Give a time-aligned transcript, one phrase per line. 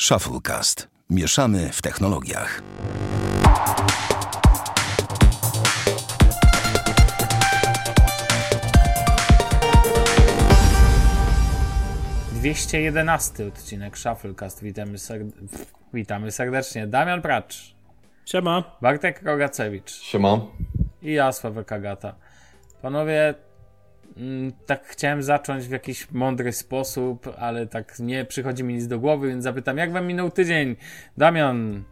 [0.00, 0.88] Shufflecast.
[1.10, 2.62] Mieszamy w technologiach.
[12.32, 14.62] Dwieście jedenasty odcinek Shufflecast.
[14.62, 15.22] Witamy, serd...
[15.94, 16.86] Witamy serdecznie.
[16.86, 17.74] Damian Pracz,
[18.24, 18.76] Siema.
[18.82, 20.40] Bartek Rogacewicz Siema.
[21.02, 22.14] i ja, Sławek Agata.
[22.82, 23.34] Panowie,
[24.66, 29.28] tak chciałem zacząć w jakiś mądry sposób, ale tak nie przychodzi mi nic do głowy,
[29.28, 30.76] więc zapytam, jak wam minął tydzień?
[31.16, 31.84] Damian,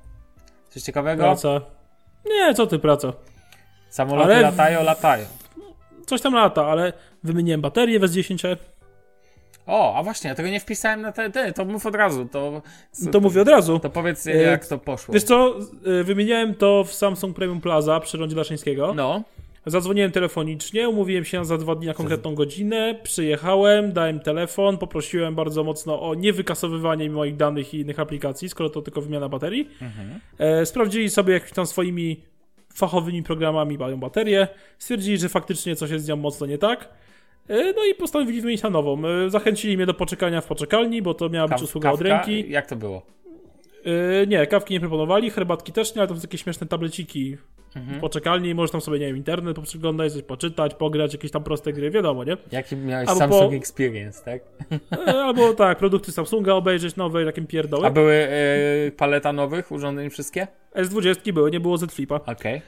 [0.71, 1.23] coś ciekawego?
[1.23, 1.61] Praca.
[2.27, 3.13] Nie, co ty, praca.
[3.91, 5.27] Samoloty Ale- latają, latają.
[6.07, 8.57] Coś tam lata, ale wymieniłem baterię w S10.
[9.67, 12.63] O, a właśnie, ja tego nie wpisałem na te, te to mów od razu, to...
[13.13, 13.79] To mówię od razu.
[13.79, 15.15] To powiedz, E, jak to poszło.
[15.15, 15.55] Wiesz co,
[16.01, 18.95] y, wymieniałem to w Samsung Premium Plaza przy rondzie Daszyńskiego.
[18.95, 19.23] No,
[19.67, 25.65] Zadzwoniłem telefonicznie, umówiłem się za dwa dni na konkretną godzinę, przyjechałem, dałem telefon, poprosiłem bardzo
[25.65, 29.69] mocno o niewykasowywanie moich danych i innych aplikacji, skoro to tylko wymiana baterii.
[30.39, 32.21] E, sprawdzili sobie, jak tam swoimi
[32.75, 36.89] fachowymi programami mają baterię, stwierdzili, że faktycznie coś jest z nią mocno nie tak.
[37.49, 39.03] E, no i postanowili wymienić na nową.
[39.07, 42.17] E, zachęcili mnie do poczekania w poczekalni, bo to miała być Kaw- usługa od kawka?
[42.17, 42.51] ręki.
[42.51, 43.03] Jak to było?
[44.27, 47.37] Nie, kawki nie proponowali, herbatki też nie, ale to są takie śmieszne tableciki
[47.77, 48.01] Mhm.
[48.01, 51.73] poczekalni i możesz tam sobie, nie wiem, internet poprzeglądać, coś poczytać, pograć, jakieś tam proste
[51.73, 52.37] gry, wiadomo, nie?
[52.53, 54.43] Jaki miałeś Albo Samsung po- Experience, tak?
[55.09, 57.87] E, albo tak, produkty Samsunga obejrzeć, nowe, takim pierdoły.
[57.87, 60.47] A były e, paleta nowych urządzeń wszystkie?
[60.77, 62.21] S20 były, nie było Z Flipa.
[62.27, 62.55] Okej.
[62.55, 62.63] E,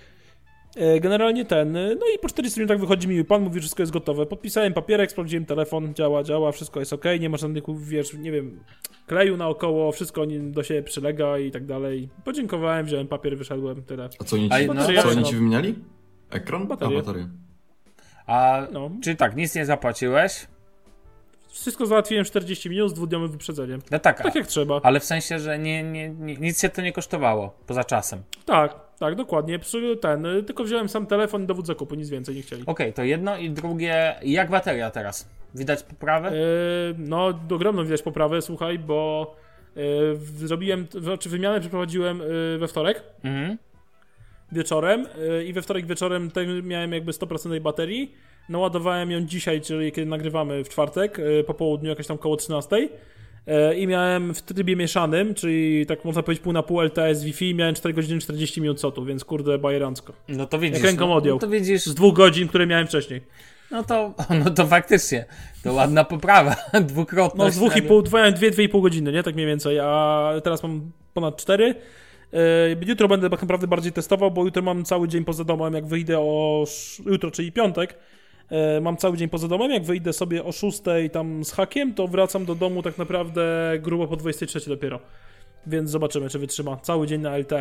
[1.01, 3.93] generalnie ten, e, no i po 40 minutach wychodzi mi pan, mówi, że wszystko jest
[3.93, 4.27] gotowe.
[4.27, 8.61] Podpisałem papierek, sprawdziłem telefon, działa, działa, wszystko jest ok, nie ma żadnych, wiesz, nie wiem,
[9.07, 12.09] kleju naokoło, wszystko do siebie przylega i tak dalej.
[12.25, 14.09] Podziękowałem, wziąłem papier, wyszedłem, tyle.
[14.21, 15.75] A co oni A ci, no, co oni ci wymieniali?
[16.31, 16.67] Ekran?
[16.67, 16.99] Baterię.
[16.99, 17.29] A, baterię.
[18.27, 18.91] A No.
[19.03, 20.47] czy tak, nic nie zapłaciłeś?
[21.49, 23.81] Wszystko załatwiłem w 40 minut z dwudniowym wyprzedzeniem.
[23.91, 24.81] No tak, Tak a, jak trzeba.
[24.83, 28.23] ale w sensie, że nie, nie, nie, nic się to nie kosztowało poza czasem.
[28.45, 29.59] Tak, tak, dokładnie.
[30.01, 32.63] Ten, tylko wziąłem sam telefon i dowód zakupu, nic więcej nie chcieli.
[32.67, 35.29] Okej, to jedno i drugie, jak bateria teraz?
[35.55, 36.37] Widać poprawę?
[36.37, 39.35] Yy, no, ogromną widać poprawę, słuchaj, bo
[39.77, 39.83] yy,
[40.47, 43.59] zrobiłem, znaczy wymianę przeprowadziłem yy, we wtorek Mhm.
[44.53, 45.07] wieczorem
[45.47, 46.31] i we wtorek wieczorem
[46.63, 48.15] miałem jakby 100% tej baterii.
[48.49, 52.89] Naładowałem ją dzisiaj, czyli kiedy nagrywamy w czwartek, po południu, jakoś tam koło 13.
[53.47, 57.55] Yy, I miałem w trybie mieszanym, czyli tak można powiedzieć pół na pół LTS Wi-Fi,
[57.55, 60.13] miałem 4 godziny 40 minut sotu, więc kurde, bajerancko.
[60.29, 60.79] No to widzisz.
[60.79, 61.37] Jak ręką no, odjął.
[61.37, 63.21] no to widzisz, Z dwóch godzin, które miałem wcześniej.
[63.71, 64.15] no to,
[64.45, 65.25] no to faktycznie,
[65.63, 67.47] to ładna poprawa, dwukrotność.
[67.47, 69.23] No z dwóch i pół, dwa, dwie, dwie i pół godziny, nie?
[69.23, 71.75] Tak mniej więcej, a teraz mam ponad cztery.
[72.33, 72.39] Yy,
[72.87, 76.19] Jutro będę tak naprawdę bardziej testował, bo jutro mam cały dzień poza domem, jak wyjdę
[76.19, 76.65] o...
[77.07, 77.99] jutro, czyli piątek,
[78.81, 82.45] mam cały dzień poza domem, jak wyjdę sobie o 6 tam z hakiem, to wracam
[82.45, 85.01] do domu tak naprawdę grubo po 23 dopiero.
[85.67, 86.77] Więc zobaczymy, czy wytrzyma.
[86.77, 87.53] Cały dzień na LT.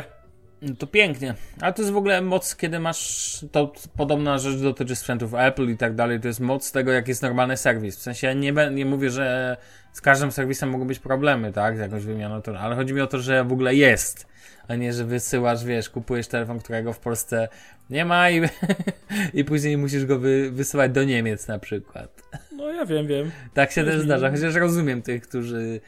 [0.62, 1.36] No to pięknie.
[1.62, 3.46] Ale to jest w ogóle moc, kiedy masz.
[3.52, 6.20] To podobna rzecz dotyczy sprzętów Apple i tak dalej.
[6.20, 7.98] To jest moc tego, jak jest normalny serwis.
[7.98, 9.58] W sensie ja nie, nie mówię, że
[9.94, 11.78] z każdym serwisem mogą być problemy, tak?
[11.78, 14.28] Z jakąś wymianą, ale chodzi mi o to, że w ogóle jest.
[14.68, 17.48] A nie, że wysyłasz, wiesz, kupujesz telefon, którego w Polsce
[17.90, 18.42] nie ma i,
[19.40, 22.24] i później musisz go wy, wysyłać do Niemiec na przykład.
[22.58, 23.32] No ja wiem, wiem.
[23.54, 25.82] Tak się też zdarza, chociaż rozumiem tych, którzy,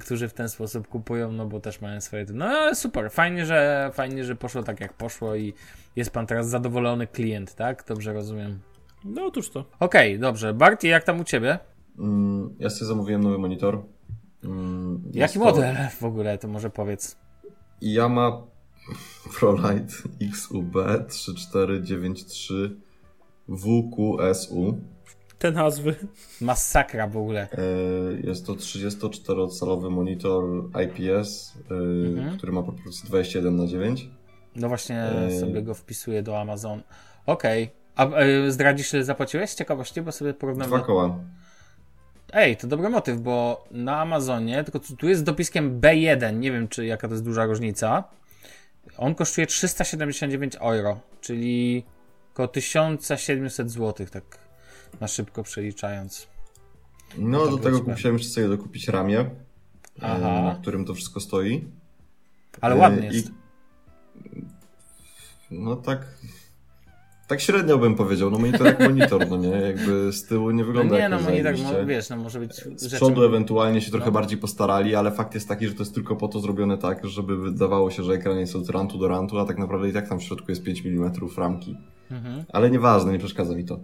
[0.00, 2.26] którzy w ten sposób kupują, no bo też mają swoje.
[2.32, 5.54] No ale super, fajnie że, fajnie, że poszło tak jak poszło i
[5.96, 7.84] jest pan teraz zadowolony klient, tak?
[7.88, 8.58] Dobrze rozumiem.
[9.04, 9.64] No otóż to.
[9.80, 10.54] Okej, dobrze.
[10.54, 11.58] Barty, jak tam u ciebie?
[11.98, 13.82] Mm, ja sobie zamówiłem nowy monitor.
[14.44, 17.16] Mm, Jaki to model w ogóle, to może powiedz.
[17.82, 18.51] Yamaha
[19.38, 20.74] ProLight XUB
[21.08, 22.76] 3493
[23.48, 24.78] WQSU.
[25.38, 25.94] Te nazwy.
[26.40, 27.48] Masakra w ogóle.
[27.52, 27.56] E,
[28.26, 30.44] Jest to 34-calowy monitor
[30.84, 31.74] IPS, e,
[32.08, 32.36] Mhm.
[32.36, 34.08] który ma proporcję 21 na 9.
[34.56, 35.40] No właśnie Ej.
[35.40, 36.82] sobie go wpisuję do Amazon.
[37.26, 37.70] Okej.
[37.96, 40.66] A e, zdradzisz, ile zapłaciłeś z ciekawości, bo sobie porównam.
[40.68, 41.18] Dwa koła.
[42.32, 46.52] Ej, to dobry motyw, bo na Amazonie, tylko tu tu jest z dopiskiem B1, nie
[46.52, 48.04] wiem czy jaka to jest duża różnica.
[48.98, 51.84] On kosztuje 379 euro, czyli
[52.32, 54.38] około 1700 zł, tak
[55.00, 56.28] na szybko przeliczając.
[57.18, 59.30] No, to do tego musiałem jeszcze sobie dokupić ramię, e,
[60.00, 60.18] Aha.
[60.42, 61.64] na którym to wszystko stoi.
[62.60, 63.30] Ale E, ładnie i- jest.
[65.50, 66.06] No tak.
[67.32, 68.30] Tak średnio bym powiedział.
[68.30, 69.48] No monitor jak monitor, no nie?
[69.76, 72.40] Jakby z tyłu nie No wygląda nie, jak no nie tak, no, wiesz, no może
[72.40, 74.12] być Z przodu ewentualnie się trochę No.
[74.12, 77.36] bardziej postarali, ale fakt jest taki, że to jest tylko po to zrobione tak, żeby
[77.36, 80.18] wydawało się, że ekran jest od rantu do rantu, a tak naprawdę i tak tam
[80.18, 81.76] w środku jest 5 mm ramki.
[82.10, 82.44] Mhm.
[82.52, 83.80] Ale nieważne, nie przeszkadza mi to.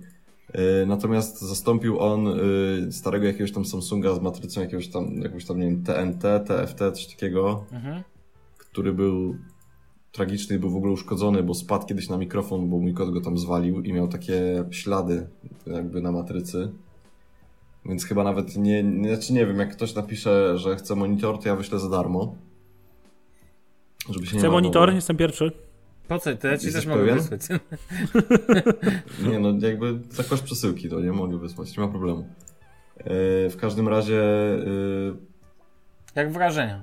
[0.52, 2.32] E, natomiast zastąpił on e,
[2.92, 7.06] starego jakiegoś tam Samsunga z matrycą jakiegoś tam, jakąś tam, nie wiem, TNT, TFT, coś
[7.06, 8.02] takiego, Mhm.
[8.58, 9.36] który był
[10.12, 13.20] tragiczny i był w ogóle uszkodzony, bo spadł kiedyś na mikrofon, bo mój kot go
[13.20, 15.26] tam zwalił i miał takie ślady
[15.66, 16.72] jakby na matrycy.
[17.84, 21.48] Więc chyba nawet nie, nie, znaczy nie wiem, jak ktoś napisze, że chce monitor, to
[21.48, 22.34] ja wyślę za darmo.
[24.10, 25.52] Żeby się nie Chcę monitor, jestem pierwszy.
[26.08, 26.36] Po co?
[26.36, 27.18] To ja ci Jesteś też mogę pewien?
[27.18, 27.40] wysłać.
[29.30, 32.28] Nie no, jakby za koszt przesyłki to nie mogę wysłać, nie ma problemu.
[32.96, 33.04] E,
[33.50, 35.16] w każdym razie e,
[36.14, 36.82] Jak wrażenia?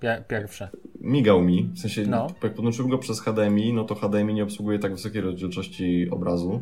[0.00, 0.68] Pie- Pierwsze.
[1.00, 2.26] migał mi, w sensie No.
[2.42, 6.60] jak podłączyłem go przez HDMI, no to HDMI nie obsługuje tak wysokiej rozdzielczości obrazu.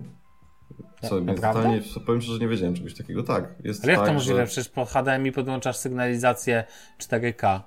[1.03, 1.63] Co, więc naprawdę?
[1.63, 3.23] totalnie, powiem szczerze, że nie wiedziałem czegoś takiego.
[3.23, 4.41] Tak, jest Ale jak tak, to możliwe?
[4.41, 4.47] Że...
[4.47, 6.65] Przecież po HDMI podłączasz sygnalizację
[6.99, 7.61] 4K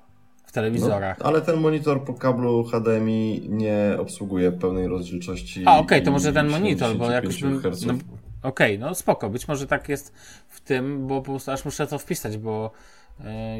[0.46, 1.18] w telewizorach.
[1.18, 5.62] No, ale ten monitor po kablu HDMI nie obsługuje pełnej rozdzielczości.
[5.66, 7.98] A, okej, to i może ten monitor, bo 75 jakoś bym...
[8.42, 10.14] No, okej, no spoko, być może tak jest
[10.48, 12.72] w tym, bo po prostu aż muszę to wpisać, bo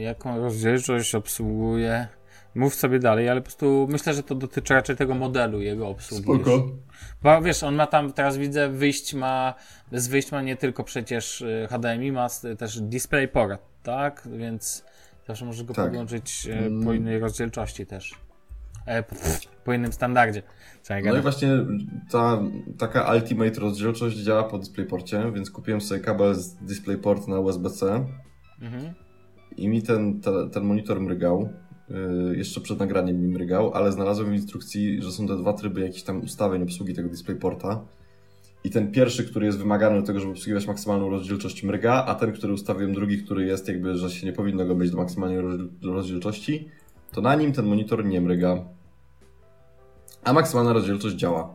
[0.01, 2.07] jaką rozdzielczość obsługuje...
[2.55, 6.23] Mów sobie dalej, ale po prostu myślę, że to dotyczy raczej tego modelu jego obsługi.
[6.23, 6.67] Spoko.
[7.23, 9.55] Bo wiesz, on ma tam, teraz widzę, wyjść ma,
[9.93, 12.29] z wyjść ma nie tylko przecież y, HDMI, ma
[12.59, 14.29] też DisplayPort, tak?
[14.37, 14.85] Więc
[15.27, 15.85] zawsze może go Tak.
[15.85, 16.85] podłączyć y, Mm.
[16.85, 18.15] po innej rozdzielczości też.
[18.87, 19.05] E,
[19.65, 20.43] po innym standardzie.
[20.83, 21.49] Co ja No i właśnie
[22.11, 22.43] ta
[22.79, 28.05] taka Ultimate rozdzielczość działa po DisplayPorcie, więc kupiłem sobie kabel z DisplayPort na USB-C
[28.63, 28.95] Mhm.
[29.57, 31.49] I mi ten, te, ten monitor mrygał.
[31.89, 35.81] Yy, jeszcze przed nagraniem mi mrygał, ale znalazłem w instrukcji, że są te dwa tryby
[35.81, 37.85] jakichś tam ustawień obsługi tego DisplayPorta.
[38.65, 42.33] I ten pierwszy, który jest wymagany do tego, żeby obsługiwać maksymalną rozdzielczość mryga, a ten,
[42.33, 45.71] który ustawiłem drugi, który jest jakby, że się nie powinno go mieć do maksymalnej roz-
[45.83, 46.69] rozdzielczości,
[47.13, 48.65] to na nim ten monitor nie mryga.
[50.25, 51.55] A maksymalna rozdzielczość działa.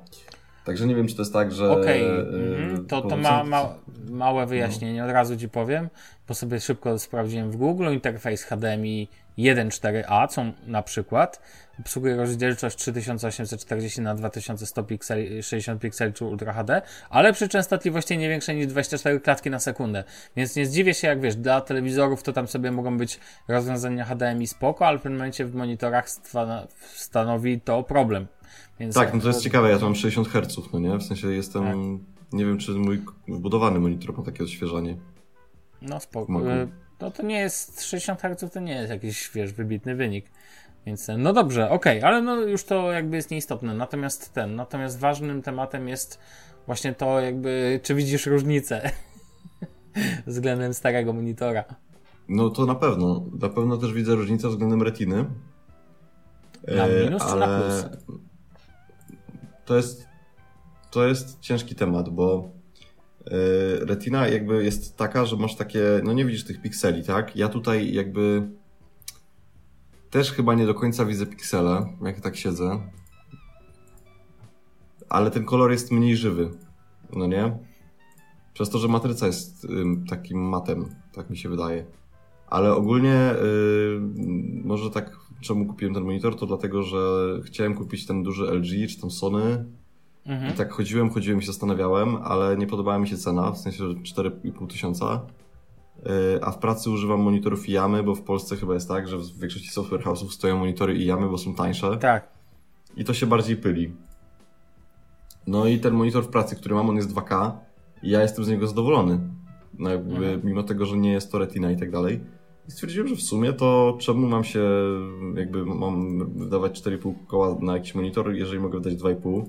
[0.67, 1.71] Także nie wiem, czy to jest tak, że...
[1.71, 2.85] Okej, yy, mhm.
[2.85, 3.75] to, to po- ma, ma,
[4.09, 5.89] małe wyjaśnienie, od razu ci powiem,
[6.27, 11.41] bo sobie szybko sprawdziłem w Google, interfejs HDMI 1.4a, co na przykład
[11.79, 18.29] obsługuje rozdzielczość 3840 na 2100 pikseli, 60 pikseli czy Ultra HD, ale przy częstotliwości nie
[18.29, 20.03] większej niż 24 klatki na sekundę.
[20.35, 24.47] Więc nie zdziwię się, jak wiesz, dla telewizorów to tam sobie mogą być rozwiązania HDMI
[24.47, 26.09] spoko, ale w pewnym momencie w monitorach
[26.95, 28.27] stanowi to problem.
[28.79, 30.97] Więc Tak, no to jest ciekawe, ja tu mam 60 Hz, no nie?
[30.97, 31.63] W sensie jestem...
[31.63, 31.75] Tak.
[32.33, 34.97] Nie wiem, czy mój wbudowany monitor ma takie odświeżanie.
[35.81, 36.51] No spoko.
[36.51, 36.67] Y,
[37.01, 40.25] No to nie jest 60 Hz, to nie jest jakiś, wiesz, wybitny wynik.
[40.85, 43.73] Więc no dobrze, okej, ale no już to jakby jest nieistotne.
[43.73, 46.19] Natomiast ten, natomiast ważnym tematem jest
[46.65, 48.91] właśnie to jakby, czy widzisz różnicę
[50.27, 51.63] względem starego monitora.
[52.29, 53.25] No to na pewno.
[53.41, 55.25] Na pewno też widzę różnicę względem retiny.
[56.67, 57.85] Na E, minus czy na plus?
[59.67, 60.07] To jest,
[60.91, 62.49] to jest ciężki temat, bo
[63.25, 63.31] e,
[63.85, 67.35] retina jakby jest taka, że masz takie, no nie widzisz tych pikseli, tak?
[67.35, 68.49] Ja tutaj jakby
[70.09, 72.79] też chyba nie do końca widzę piksele, jak tak siedzę.
[75.09, 76.49] Ale ten kolor jest mniej żywy,
[77.13, 77.57] no nie?
[78.53, 79.67] Przez to, że matryca jest
[80.09, 81.85] takim matem, tak mi się wydaje.
[82.49, 83.99] Ale ogólnie y,
[84.63, 86.98] może tak, czemu kupiłem ten monitor, to dlatego, że
[87.45, 89.66] chciałem kupić ten duży LG czy tam Sony
[90.25, 90.54] Mhm.
[90.54, 93.78] i tak chodziłem, chodziłem i się zastanawiałem, ale nie podobała mi się cena, w sensie
[93.78, 95.22] że 4,5 tysiąca.
[96.36, 99.39] Y, A w pracy używam monitorów Yamy, bo w Polsce chyba jest tak, że w
[99.39, 102.28] większości software house'ów stoją monitory Yamy, bo są tańsze Tak.
[102.98, 103.94] i to się bardziej pyli.
[105.48, 107.51] No i ten monitor w pracy, który mam, on jest 2K
[108.03, 109.20] i ja jestem z niego zadowolony.
[109.79, 110.41] No jakby, Mhm.
[110.44, 112.20] mimo tego, że nie jest to retina i tak dalej.
[112.67, 114.69] I stwierdziłem, że w sumie to czemu mam się,
[115.36, 119.45] jakby mam wydawać 4,5 koła na jakiś monitor, jeżeli mogę wydać 2,5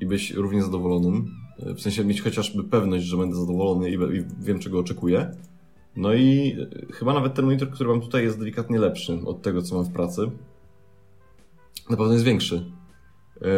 [0.00, 1.30] i być równie zadowolonym.
[1.58, 5.36] W sensie mieć chociażby pewność, że będę zadowolony i, i wiem, czego oczekuję.
[5.96, 6.56] No i
[6.92, 9.92] chyba nawet ten monitor, który mam tutaj jest delikatnie lepszy od tego, co mam w
[9.92, 10.30] pracy.
[11.90, 12.72] Na pewno jest większy.
[13.40, 13.48] Yy,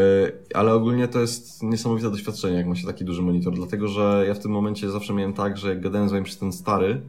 [0.54, 4.34] Ale ogólnie to jest niesamowite doświadczenie, jak ma się taki duży monitor, dlatego że ja
[4.34, 7.02] w tym momencie zawsze miałem tak, że jak gadałem z wami przez ten stary,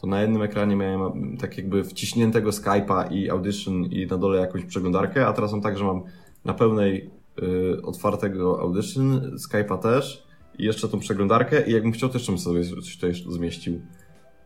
[0.00, 4.64] to na jednym ekranie miałem tak jakby wciśniętego Skype'a i Audition i na dole jakąś
[4.64, 6.02] przeglądarkę, a teraz mam tak, że mam
[6.44, 10.26] na pełnej yy, otwartego Audition, Skype'a też
[10.58, 13.80] i jeszcze tą przeglądarkę i jakbym chciał, jeszcze bym sobie coś tutaj zmieścił.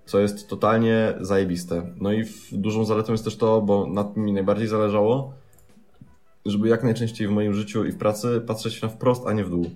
[0.04, 1.94] Co jest totalnie zajebiste.
[2.00, 5.34] No i dużą zaletą jest też to, bo na tym mi najbardziej zależało,
[6.46, 9.50] żeby jak najczęściej w moim życiu i w pracy patrzeć na wprost, a nie w
[9.50, 9.70] dół.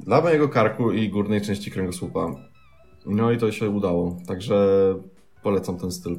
[0.00, 2.34] Dla mojego karku i górnej części kręgosłupa.
[3.06, 4.66] No i to się udało, także
[5.42, 6.16] polecam ten styl.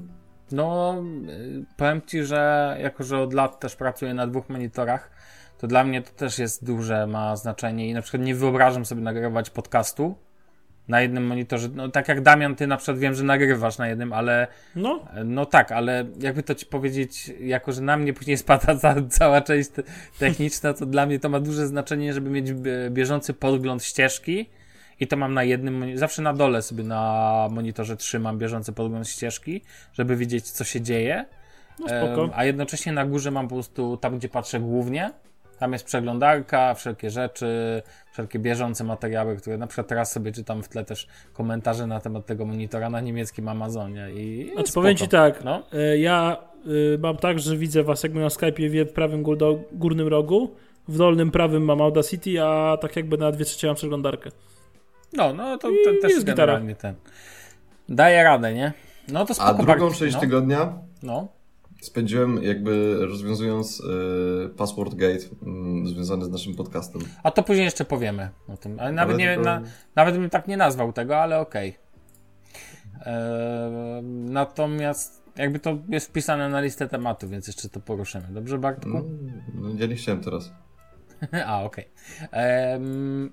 [0.51, 0.95] No,
[1.29, 5.11] y, powiem ci, że jako, że od lat też pracuję na dwóch monitorach,
[5.57, 9.01] to dla mnie to też jest duże, ma znaczenie i na przykład nie wyobrażam sobie
[9.01, 10.15] nagrywać podcastu
[10.87, 11.69] na jednym monitorze.
[11.75, 15.45] No tak jak Damian, ty na przykład wiem, że nagrywasz na jednym, ale No, no
[15.45, 19.69] tak, ale jakby to ci powiedzieć, jako że na mnie później spada ca cała część
[19.69, 19.83] te
[20.19, 24.49] techniczna, to dla mnie to ma duże znaczenie, żeby mieć b- bieżący podgląd ścieżki.
[24.99, 29.61] I to mam na jednym, zawsze na dole sobie na monitorze trzymam bieżący podgląd ścieżki,
[29.93, 31.25] żeby widzieć, co się dzieje.
[31.79, 32.29] no spoko.
[32.33, 35.11] A jednocześnie na górze mam po prostu tam, gdzie patrzę głównie.
[35.59, 40.69] Tam jest przeglądarka, wszelkie rzeczy, wszelkie bieżące materiały, które na przykład teraz sobie czytam w
[40.69, 44.07] tle też komentarze na temat tego monitora na niemieckim Amazonie.
[44.11, 44.83] I Znaczy spoko.
[44.83, 45.63] powiem ci tak, No.
[45.73, 46.37] e, ja
[46.67, 49.23] y, mam tak, że widzę was jakby na Skype'ie w prawym
[49.71, 50.55] górnym rogu,
[50.87, 54.29] w dolnym prawym mam Audacity, a tak jakby na dwie trzecie mam przeglądarkę.
[55.13, 55.67] No, no to,
[56.01, 56.35] też jest gitara.
[56.45, 56.95] generalnie ten.
[57.89, 58.73] Daje radę, nie?
[59.07, 59.49] No to spoko.
[59.49, 59.97] A drugą Bartek.
[59.97, 60.21] część no.
[60.21, 60.73] tygodnia
[61.03, 61.27] No.
[61.81, 67.01] spędziłem jakby rozwiązując y, password gate y, związany z naszym podcastem.
[67.23, 68.79] A to później jeszcze powiemy o tym.
[68.79, 69.61] Ale nawet, Ale nie, na,
[69.95, 71.77] nawet bym tak nie nazwał tego, ale okej.
[73.05, 78.25] Eee, natomiast jakby to jest wpisane na listę tematów, więc jeszcze to poruszymy.
[78.29, 78.89] Dobrze, Bartku?
[78.89, 79.01] No,
[79.53, 80.51] no, ja nie chciałem teraz.
[81.45, 81.89] A, okej.
[82.31, 83.31] Em,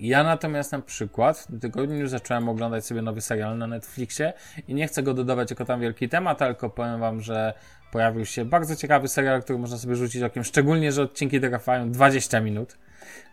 [0.00, 4.32] Ja natomiast na przykład w tym tygodniu zacząłem oglądać sobie nowy serial na Netflixie
[4.68, 7.54] i nie chcę go dodawać jako tam wielki temat, tylko powiem wam, że
[7.92, 12.40] pojawił się bardzo ciekawy serial, który można sobie rzucić okiem, szczególnie, że odcinki trwają 20
[12.40, 12.78] minut.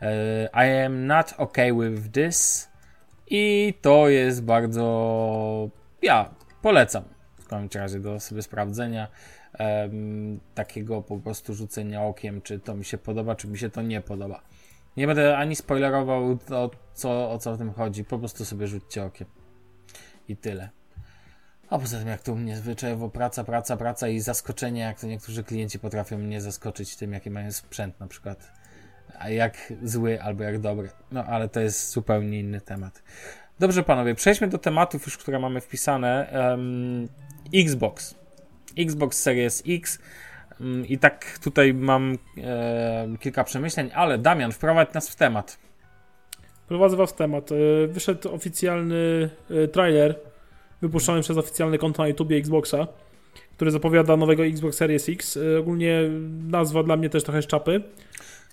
[0.02, 2.70] E, I am not okay with this
[3.28, 5.70] i to jest bardzo...
[6.02, 6.30] ja
[6.62, 7.04] polecam
[7.40, 9.08] w każdym razie do sobie sprawdzenia
[9.54, 13.82] em, takiego po prostu rzucenia okiem, czy to mi się podoba, czy mi się to
[13.82, 14.42] nie podoba.
[14.98, 19.04] Nie będę ani spoilerował to, co, o co w tym chodzi, po prostu sobie rzućcie
[19.04, 19.28] okiem.
[20.28, 20.70] I tyle.
[21.70, 25.44] A poza tym, jak tu mnie zwyczajowo praca, praca, praca i zaskoczenie, jak to niektórzy
[25.44, 28.52] klienci potrafią mnie zaskoczyć tym, jaki mają sprzęt na przykład.
[29.20, 30.90] A jak zły albo jak dobry.
[31.12, 33.04] No ale to jest zupełnie inny temat.
[33.60, 36.30] Dobrze, panowie, przejdźmy do tematów już, które mamy wpisane.
[36.30, 37.08] Em,
[37.54, 38.16] Xbox.
[38.78, 40.00] Xbox Series X.
[40.62, 45.58] Mm, I tak tutaj mam e, kilka przemyśleń, ale Damian, wprowadź nas w temat.
[46.68, 47.52] Prowadzę was w temat.
[47.52, 50.16] E, Wyszedł oficjalny e, trailer
[50.82, 52.88] wypuszczony przez oficjalne konto na YouTubie Xboxa,
[53.56, 55.38] który zapowiada nowego Xbox Series X.
[55.38, 56.02] E, Ogólnie
[56.48, 57.82] nazwa dla mnie też trochę z czapy.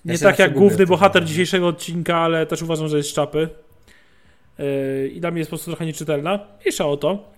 [0.05, 3.49] Nie Ja tak jak główny bohater dzisiejszego odcinka, ale też uważam, że jest z czapy.
[5.13, 6.47] I dla mnie jest po prostu trochę nieczytelna.
[6.61, 7.33] Mniejsza o to.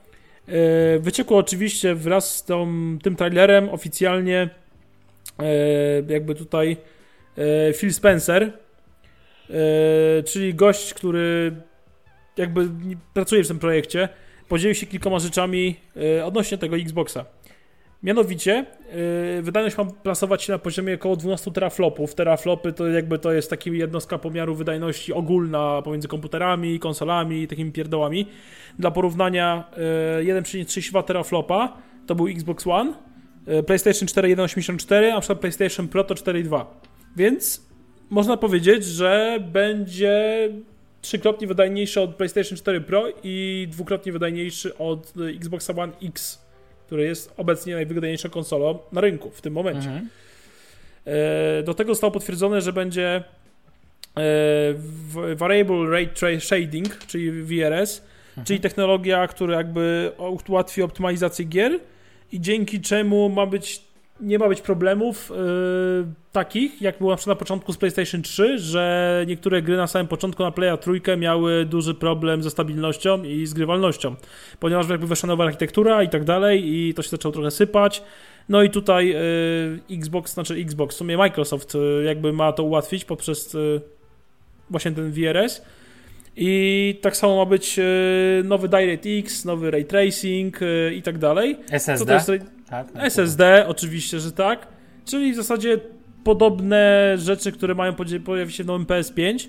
[0.48, 2.68] E, Wyciekło oczywiście wraz z tą,
[3.02, 4.50] tym trailerem oficjalnie
[5.38, 5.44] e,
[6.08, 6.76] jakby tutaj
[7.38, 8.52] e, Phil Spencer,
[10.26, 11.52] czyli gość, który
[12.36, 12.68] jakby
[13.14, 14.08] pracuje w tym projekcie,
[14.48, 15.76] podzielił się kilkoma rzeczami
[16.24, 17.24] odnośnie tego Xboxa.
[18.04, 18.66] Mianowicie
[19.36, 22.14] yy, wydajność ma plasować się na poziomie około 12 teraflopów.
[22.14, 27.72] Teraflopy to jakby to jest taka jednostka pomiaru wydajności ogólna pomiędzy komputerami, konsolami i takimi
[27.72, 28.26] pierdołami.
[28.78, 29.70] Dla porównania
[30.26, 32.94] yy, 1,32 teraflopa to był Xbox One,
[33.46, 36.64] yy, PlayStation 4 1,84, a przykład PlayStation Pro to 4,2.
[37.16, 37.68] Więc
[38.10, 40.48] można powiedzieć, że będzie
[41.00, 46.43] trzykrotnie wydajniejszy od PlayStation 4 Pro i dwukrotnie wydajniejszy od Xboxa One X,
[46.94, 49.88] który jest obecnie najwydajniejszą konsolą na rynku w tym momencie.
[49.88, 50.08] Mhm.
[51.04, 53.22] E, Do tego zostało potwierdzone, że będzie
[54.16, 58.02] e, Variable Rate Shading, czyli VRS,
[58.44, 60.12] czyli technologia, która jakby
[60.48, 61.80] ułatwi optymalizację gier
[62.32, 63.82] i dzięki czemu ma być,
[64.20, 65.34] nie ma być problemów e,
[66.32, 70.08] takich, jak było na przykład na początku z PlayStation 3, że niektóre gry na samym
[70.08, 74.16] początku na Playa trójkę miały duży problem ze stabilnością i zgrywalnością,
[74.60, 78.02] ponieważ jakby weszła nowa architektura i tak dalej i to się zaczęło trochę sypać.
[78.48, 79.18] No i tutaj e,
[79.90, 83.58] Xbox, znaczy Xbox, w sumie Microsoft e, jakby ma to ułatwić poprzez e,
[84.70, 85.62] właśnie ten VRS.
[86.36, 87.82] I tak samo ma być e,
[88.44, 91.56] nowy DirectX, nowy Ray Tracing e, i tak dalej.
[91.70, 92.04] SSD?
[92.70, 94.66] Tak, no SSD, oczywiście, że tak.
[95.04, 95.80] Czyli w zasadzie
[96.24, 97.92] podobne rzeczy, które mają
[98.24, 99.48] pojawić się w nowym PS5.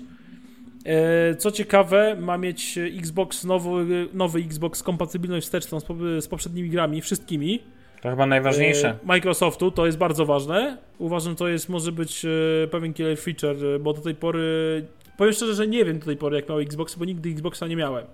[0.84, 6.70] E, Co ciekawe, ma mieć Xbox nowy, nowy Xbox kompatybilność wsteczną z, po- z poprzednimi
[6.70, 7.62] grami, wszystkimi.
[8.02, 8.88] To chyba najważniejsze.
[8.88, 10.76] E, Microsoftu, to jest bardzo ważne.
[10.98, 12.28] Uważam, to jest może być e,
[12.68, 14.84] pewien killer feature, bo do tej pory,
[15.16, 17.76] powiem szczerze, że nie wiem do tej pory jak miał Xbox, bo nigdy Xboxa nie
[17.76, 18.04] miałem.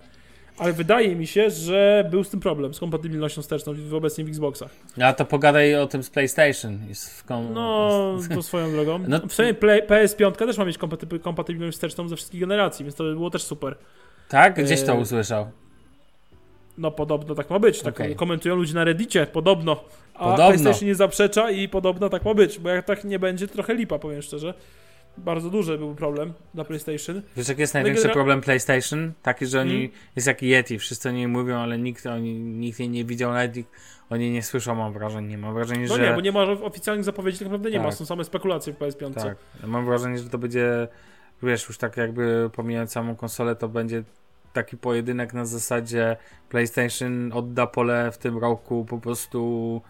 [0.59, 4.29] Ale wydaje mi się, że był z tym problem, z kompatybilnością wsteczną w obecnie w
[4.29, 4.71] Xboxach.
[5.03, 6.79] A to pogadaj o tym z PlayStation.
[7.19, 7.53] W kom...
[7.55, 8.99] No, to swoją drogą.
[9.09, 13.05] No- Przynajmniej Play, PS5 też ma mieć kompaty- kompatybilność wsteczną ze wszystkich generacji, więc to
[13.05, 13.77] by było też super.
[14.29, 14.65] Tak?
[14.65, 15.51] Gdzieś to e, usłyszał.
[16.79, 17.83] No podobno tak ma być.
[17.83, 18.17] Tak Okej.
[18.17, 19.85] komentują ludzie na Reddicie, podobno.
[20.15, 20.47] A Podobno.
[20.47, 23.99] PlayStation nie zaprzecza i podobno tak ma być, bo jak tak nie będzie, trochę lipa,
[23.99, 24.55] powiem szczerze.
[25.19, 27.23] Bardzo duży był problem dla PlayStation.
[27.37, 29.13] Wiesz, jaki jest No największy genera- problem PlayStation?
[29.23, 29.91] Taki, że oni, Hmm?
[30.17, 33.57] jest jak Yeti, wszyscy o niej mówią, ale nikt, oni, nikt jej nie widział, nawet
[33.57, 33.71] nikt
[34.11, 35.39] o niej nie słyszał, mam wrażenie.
[35.39, 36.03] Mam wrażenie, No że...
[36.03, 37.95] nie, bo nie ma oficjalnych zapowiedzi, tak naprawdę nie ma, Tak.
[37.95, 39.15] są same spekulacje w PS5.
[39.15, 40.89] Tak, mam wrażenie, że to będzie,
[41.43, 44.03] wiesz, już tak jakby pomijając samą konsolę, to będzie
[44.53, 46.17] taki pojedynek na zasadzie
[46.49, 49.81] PlayStation odda pole w tym roku po prostu,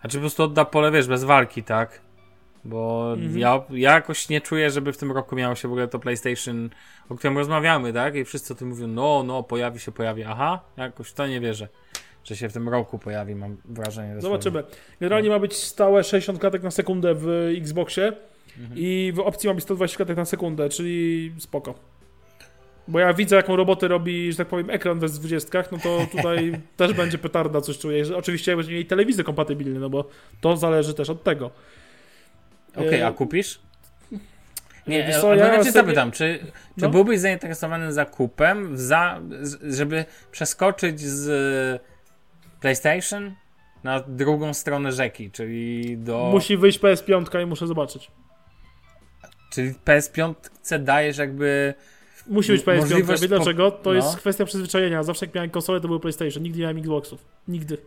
[0.00, 2.00] znaczy po prostu odda pole, wiesz, bez walki, tak?
[2.64, 3.38] Bo Mhm.
[3.38, 6.70] ja, ja jakoś nie czuję, żeby w tym roku miało się w ogóle to PlayStation,
[7.08, 8.14] o którym rozmawiamy, tak?
[8.16, 10.22] I wszyscy o tym mówią, no, no, pojawi się, pojawi.
[10.24, 11.68] Aha, jakoś w to nie wierzę,
[12.24, 14.20] że się w tym roku pojawi, mam wrażenie.
[14.20, 14.64] Zobaczymy.
[15.00, 18.12] Generalnie ma być stałe 60 klatek na sekundę w Xboxie
[18.58, 18.80] Mhm.
[18.80, 21.74] i w opcji ma być 120 klatek na sekundę, czyli spoko.
[22.88, 26.52] Bo ja widzę, jaką robotę robi, że tak powiem, ekran we 20, no to tutaj
[26.76, 28.16] też będzie petarda, coś czuję.
[28.16, 30.04] Oczywiście będzie mieli telewizor kompatybilny, no bo
[30.40, 31.50] to zależy też od tego.
[32.76, 33.60] Okej, E, a kupisz?
[34.86, 36.38] Nie, wiesz co, co, ja cię sobie- zapytam, czy,
[36.76, 36.90] czy No.
[36.90, 39.20] byłbyś zainteresowany zakupem, za,
[39.62, 41.82] żeby przeskoczyć z
[42.60, 43.34] PlayStation
[43.84, 46.30] na drugą stronę rzeki, czyli do...
[46.32, 48.10] Musi wyjść PS5 i muszę zobaczyć.
[49.52, 50.34] Czyli PS5
[50.78, 51.74] dajesz jakby...
[52.26, 52.76] Musi być PS5.
[52.76, 53.70] Możliwość Wie dlaczego?
[53.70, 53.96] To no.
[53.96, 55.02] jest kwestia przyzwyczajenia.
[55.02, 56.42] Zawsze jak miałem konsolę, to był PlayStation.
[56.42, 57.24] Nigdy nie miałem Xboxów.
[57.48, 57.78] Nigdy.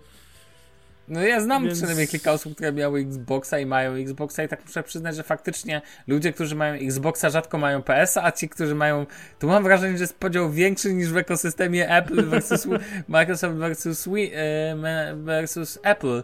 [1.07, 4.65] No ja znam Więc- przynajmniej kilka osób, które miały Xboxa i mają Xboxa i tak
[4.65, 9.05] muszę przyznać, że faktycznie ludzie, którzy mają Xboxa rzadko mają PS-a, a ci, którzy mają...
[9.39, 12.67] Tu mam wrażenie, że jest podział większy niż w ekosystemie Apple versus
[13.07, 16.23] Microsoft versus, Wi- e, versus Apple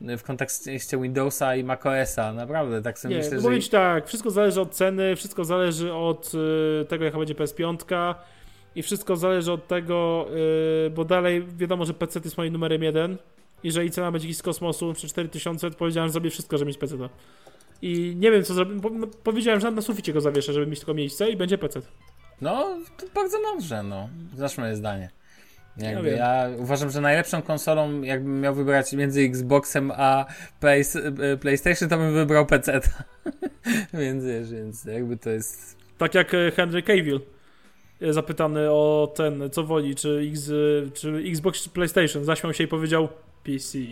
[0.00, 2.32] w kontekście Windowsa i macOSa.
[2.32, 3.48] Naprawdę, tak sobie Nie, myślę, no że...
[3.48, 6.32] mówić tak, wszystko zależy od ceny, wszystko zależy od
[6.82, 8.14] y, tego, jaka będzie PS5
[8.74, 10.26] i wszystko zależy od tego,
[10.86, 13.16] y, bo dalej wiadomo, że PC jest moim numerem jeden.
[13.62, 16.96] Jeżeli cena będzie z kosmosu przy 4000, to powiedziałem, że zrobię wszystko, żeby mieć PC.
[17.82, 18.80] I nie wiem, co zrobię.
[18.80, 21.80] Po, no, powiedziałem, że na suficie go zawieszę, żeby mieć tylko miejsce i będzie PC.
[22.40, 24.08] No, to bardzo mądrze, no.
[24.36, 25.10] Znasz moje zdanie.
[25.76, 26.18] Jakby wiem.
[26.18, 30.26] ja uważam, że najlepszą konsolą, jakbym miał wybrać między Xboxem a
[30.60, 30.84] Play,
[31.22, 32.80] e, PlayStation, to bym wybrał PC.
[33.94, 35.76] więc wiesz, więc jakby to jest.
[35.98, 37.20] Tak jak e, Henry Cavill
[38.02, 40.50] e, zapytany o ten, co woli, czy, X,
[40.94, 43.08] czy Xbox czy PlayStation, zaśmiał się i powiedział
[43.44, 43.78] PC.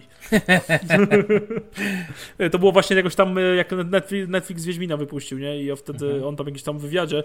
[2.53, 5.63] To było właśnie jakoś tam, e, jak Netflix, Netflix Wiedźmina wypuścił, nie?
[5.63, 6.25] I wtedy Mhm.
[6.25, 7.23] on tam jakiś tam wywiadzie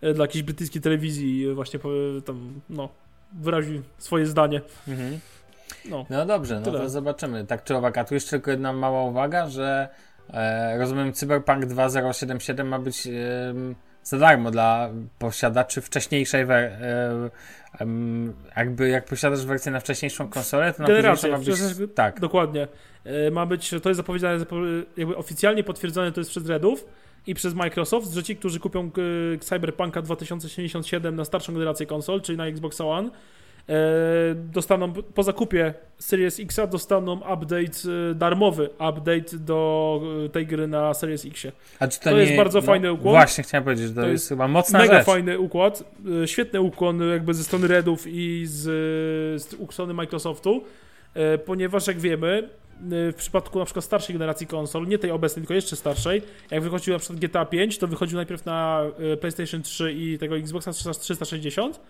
[0.00, 1.80] e, dla jakiejś brytyjskiej telewizji e, właśnie
[2.24, 2.88] tam, no,
[3.32, 4.60] wyraził swoje zdanie.
[4.88, 5.18] Mhm.
[5.90, 6.06] No.
[6.10, 6.78] No dobrze, no Tyle.
[6.78, 7.44] to zobaczymy.
[7.46, 9.88] Tak czy owak, a tu jeszcze tylko jedna mała uwaga, że
[10.30, 13.10] e, rozumiem, Cyberpunk 2077 ma być e,
[14.04, 17.86] za darmo dla posiadaczy wcześniejszej wer- e,
[18.56, 21.46] jakby jak posiadasz wersję na wcześniejszą konsolę, to na Generację, ma być,
[21.94, 22.20] tak.
[22.20, 22.68] Dokładnie.
[23.04, 26.84] E, Ma być, to jest zapowiedziane, zapo- jakby oficjalnie potwierdzone to jest przez Redów
[27.26, 28.90] i przez Microsoft, że ci, którzy kupią
[29.34, 33.10] e, Cyberpunka 2077 na starszą generację konsol, czyli na Xbox One,
[34.34, 40.94] dostaną po zakupie Series X dostaną update e, darmowy, update do e, tej gry na
[40.94, 41.46] Series X.
[41.78, 43.12] A czy to, To nie, jest bardzo fajny układ.
[43.14, 45.06] Właśnie chciałem powiedzieć, że to, To jest, jest chyba mocna Mega rzecz.
[45.06, 45.84] fajny układ,
[46.22, 48.62] e, świetny ukłon jakby ze strony Redów i z,
[49.42, 50.64] z strony Microsoftu,
[51.14, 52.48] e, ponieważ jak wiemy,
[53.08, 56.62] e, w przypadku na przykład starszej generacji konsol, nie tej obecnej, tylko jeszcze starszej, jak
[56.62, 60.72] wychodził na przykład GTA 5, to wychodził najpierw na e, PlayStation 3 i tego Xboxa
[60.72, 61.80] 360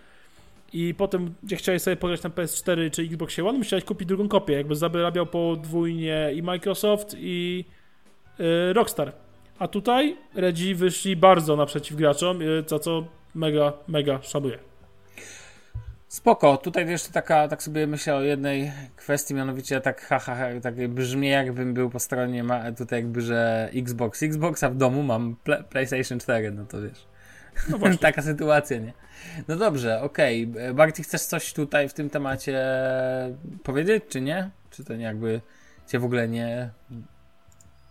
[0.75, 4.53] i potem, jak chciałeś sobie pograć na PS4 czy Xbox One, musiałeś kupić drugą kopię,
[4.53, 7.65] jakby zarabiał podwójnie i Microsoft i
[8.39, 9.13] e, Rockstar.
[9.59, 14.59] A tutaj Redzi wyszli bardzo naprzeciw graczom, e, za co mega, mega szanuję.
[16.07, 20.87] Spoko, tutaj jeszcze taka, tak sobie myślę o jednej kwestii, mianowicie tak haha, ha, tak
[20.87, 25.63] brzmi jakbym był po stronie, ma, tutaj jakby, że Xbox, Xboxa w domu mam Pla-
[25.63, 27.14] PlayStation 4, no to wiesz.
[27.69, 27.97] No właśnie.
[27.97, 28.93] Taka sytuacja, nie?
[29.47, 30.47] No dobrze, okej.
[30.73, 32.61] Barty, chcesz coś tutaj w tym temacie
[33.63, 34.49] powiedzieć, czy nie?
[34.69, 35.41] Czy to nie jakby
[35.87, 36.69] cię w ogóle nie...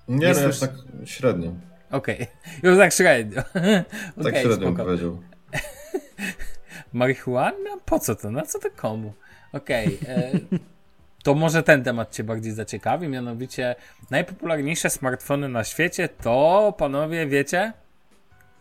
[0.08, 0.70] Nie, Jest no, już- tak
[1.04, 1.52] średnio.
[1.90, 2.26] Okej,
[2.62, 3.42] już tak średnio.
[3.42, 4.84] Tak Okej, średnio spoko.
[4.84, 5.22] powiedział.
[6.92, 7.70] Marihuana?
[7.84, 8.30] Po co to?
[8.30, 9.12] Na co to komu?
[9.52, 9.98] Okej.
[10.08, 10.30] e,
[11.22, 13.74] to może ten temat Cię bardziej zaciekawi, mianowicie
[14.10, 17.72] najpopularniejsze smartfony na świecie to, panowie, wiecie?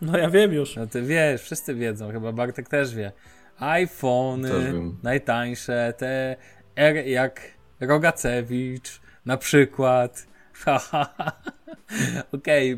[0.03, 0.75] No ja wiem już.
[0.75, 3.11] No ty wiesz, wszyscy wiedzą, chyba Bartek też wie.
[3.11, 4.97] Też iPhony, wiem.
[5.03, 6.35] najtańsze, te
[6.75, 7.41] R jak
[7.79, 10.27] Rogacewicz, na przykład.
[10.65, 11.31] Haha.
[12.31, 12.77] Okej, e,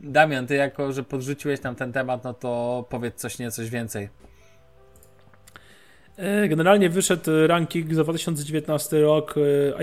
[0.00, 4.08] Damian, ty jako, że podrzuciłeś tam ten temat, no to powiedz coś nie, coś więcej.
[6.16, 9.78] E, Generalnie wyszedł ranking za 2019 rok e,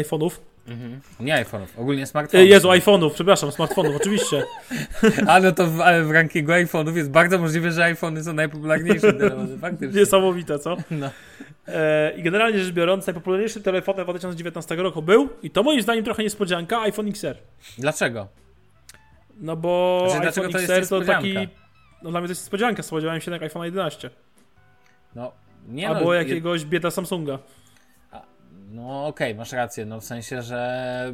[0.67, 2.47] iPhone'ów Nie iPhone'ów, ogólnie E, smartfonów.
[2.47, 4.43] Jezu, iPhone'ów, przepraszam, smartfonów, oczywiście.
[5.27, 9.57] A no to w, w rankingu iPhone'ów jest bardzo możliwe, że iPhone'y są najpopularniejsze telefony,
[9.61, 9.99] faktycznie.
[9.99, 10.77] Niesamowite, co?
[10.91, 11.09] No.
[11.67, 16.23] E, I generalnie rzecz biorąc, najpopularniejszym telefonem 2019 roku był, i to moim zdaniem trochę
[16.23, 17.37] niespodzianka, iPhone XR.
[17.77, 18.27] Dlaczego?
[19.37, 21.33] No bo Znaczy, iPhone dlaczego to jest XR to taki...
[22.03, 24.09] No dla mnie to jest niespodzianka, spodziewałem się na iPhone 11.
[25.15, 25.31] No,
[25.67, 27.39] nie albo no, jakiegoś bieda Samsunga.
[28.73, 31.13] No okej, masz rację, no w sensie, że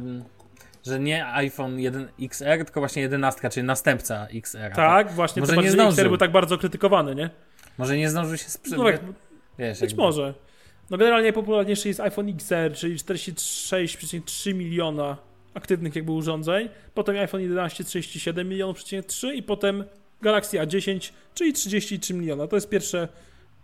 [0.86, 4.72] że nie iPhone 1 XR, tylko właśnie 11, czyli następca XR.
[4.74, 7.30] Tak, właśnie Może to nie XR był tak bardzo krytykowany, nie?
[7.78, 8.78] Może nie zdążył się sprzedać.
[8.78, 9.00] No tak,
[9.58, 10.34] Wiesz, być jakby- może.
[10.90, 15.16] No generalnie popularniejszy jest iPhone XR, czyli 46,3 miliona
[15.54, 19.84] aktywnych jakby urządzeń, potem iPhone 11 37 milionów, przecinek 3 i potem
[20.22, 22.46] Galaxy A10, czyli 33 miliona.
[22.46, 23.08] To jest pierwsze,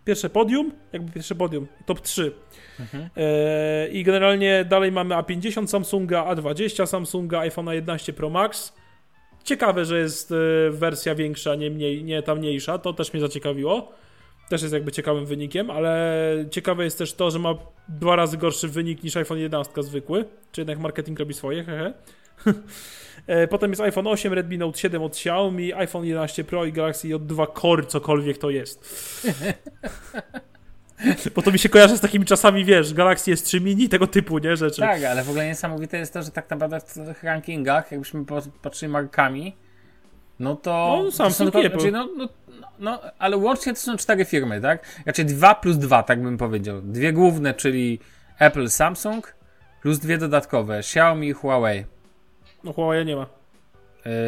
[0.07, 2.31] pierwsze podium, jakby pierwsze podium, top 3.
[2.79, 3.09] Mhm.
[3.17, 8.73] E, I generalnie dalej mamy A50 Samsunga, A20 Samsunga, iPhone 11 Pro Max.
[9.43, 10.35] Ciekawe, że jest e,
[10.71, 13.91] wersja większa, nie, mniej, nie ta mniejsza, to też mnie zaciekawiło.
[14.49, 17.55] Też jest jakby ciekawym wynikiem, ale ciekawe jest też to, że ma
[17.87, 21.93] dwa razy gorszy wynik niż iPhone 11 zwykły, czy jednak marketing robi swoje, hehe.
[23.27, 27.07] E, Potem jest iPhone 8, Redmi Note 7 od Xiaomi, iPhone 11 Pro i Galaxy
[27.07, 28.83] J2 Core, cokolwiek to jest.
[31.35, 34.55] Bo to mi się kojarzy z takimi czasami, wiesz, Galaxy S3 Mini, tego typu, nie,
[34.55, 34.81] rzeczy.
[34.81, 38.25] Tak, ale w ogóle niesamowite jest to, że tak naprawdę w tych rankingach, jakbyśmy
[38.61, 39.55] patrzyli markami,
[40.39, 40.95] no to...
[40.97, 42.29] No, to Samsung są, znaczy, no, no,
[42.79, 44.85] no, ale łącznie to są cztery firmy, tak?
[45.03, 46.81] Znaczy dwa plus dwa, tak bym powiedział.
[46.81, 47.99] Dwie główne, czyli
[48.39, 49.35] Apple, Samsung,
[49.81, 51.85] plus dwie dodatkowe, Xiaomi i Huawei.
[52.67, 53.25] No Huawei nie ma.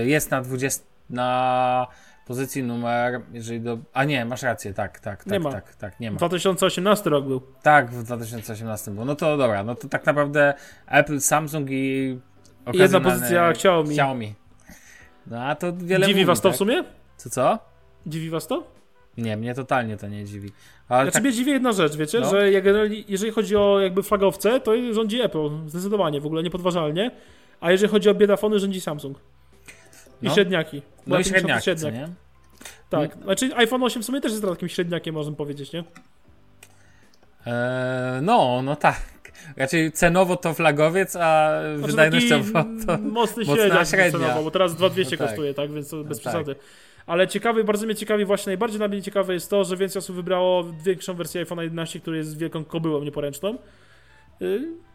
[0.03, 1.87] Y, Jest na 20, na
[2.27, 3.77] pozycji numer, jeżeli do...
[3.93, 5.51] A nie, masz rację, tak, tak, tak, Nie ma.
[5.51, 6.17] tak, tak, nie ma.
[6.17, 7.41] 2018 rok był.
[7.61, 9.05] Tak, w 2018 było.
[9.05, 10.53] No to dobra, no to tak naprawdę
[10.87, 12.17] Apple, Samsung i
[12.73, 13.89] jedna pozycja Xiaomi.
[13.89, 14.33] Xiaomi.
[15.27, 16.55] No a to wiele Dziwi mówi, was to tak?
[16.55, 16.83] w sumie?
[17.17, 17.59] Co, co?
[18.07, 18.63] Dziwi was to?
[19.17, 20.51] Nie, mnie totalnie to nie dziwi.
[20.89, 22.29] Ale Znaczy tak, mnie dziwi jedna rzecz, wiecie, No.
[22.29, 22.63] że jak
[23.07, 27.11] jeżeli chodzi o jakby flagowce, to rządzi Apple, zdecydowanie, w ogóle niepodważalnie.
[27.61, 29.17] A jeżeli chodzi o biedafony, rządzi Samsung.
[30.21, 30.33] I No.
[30.33, 30.81] średniaki.
[31.07, 32.07] no i 50 średniak, nie?
[32.89, 35.83] Tak, znaczy iPhone 8 w sumie też jest takim średniakiem, można powiedzieć, nie?
[37.45, 39.01] Eee, no, no tak.
[39.57, 42.97] Raczej cenowo to flagowiec, a Znaczy wydajnościowo to...
[42.97, 44.11] mocny mocna średniak średnia.
[44.19, 45.27] cenowo, bo teraz 2200 No tak.
[45.27, 46.21] kosztuje, tak, więc to bez tak.
[46.21, 46.55] przesady.
[47.05, 50.15] Ale ciekawy, bardzo mnie ciekawi, właśnie najbardziej dla mnie ciekawe jest to, że więcej osób
[50.15, 53.57] wybrało większą wersję iPhone 11, który jest wielką kobyłą nieporęczną.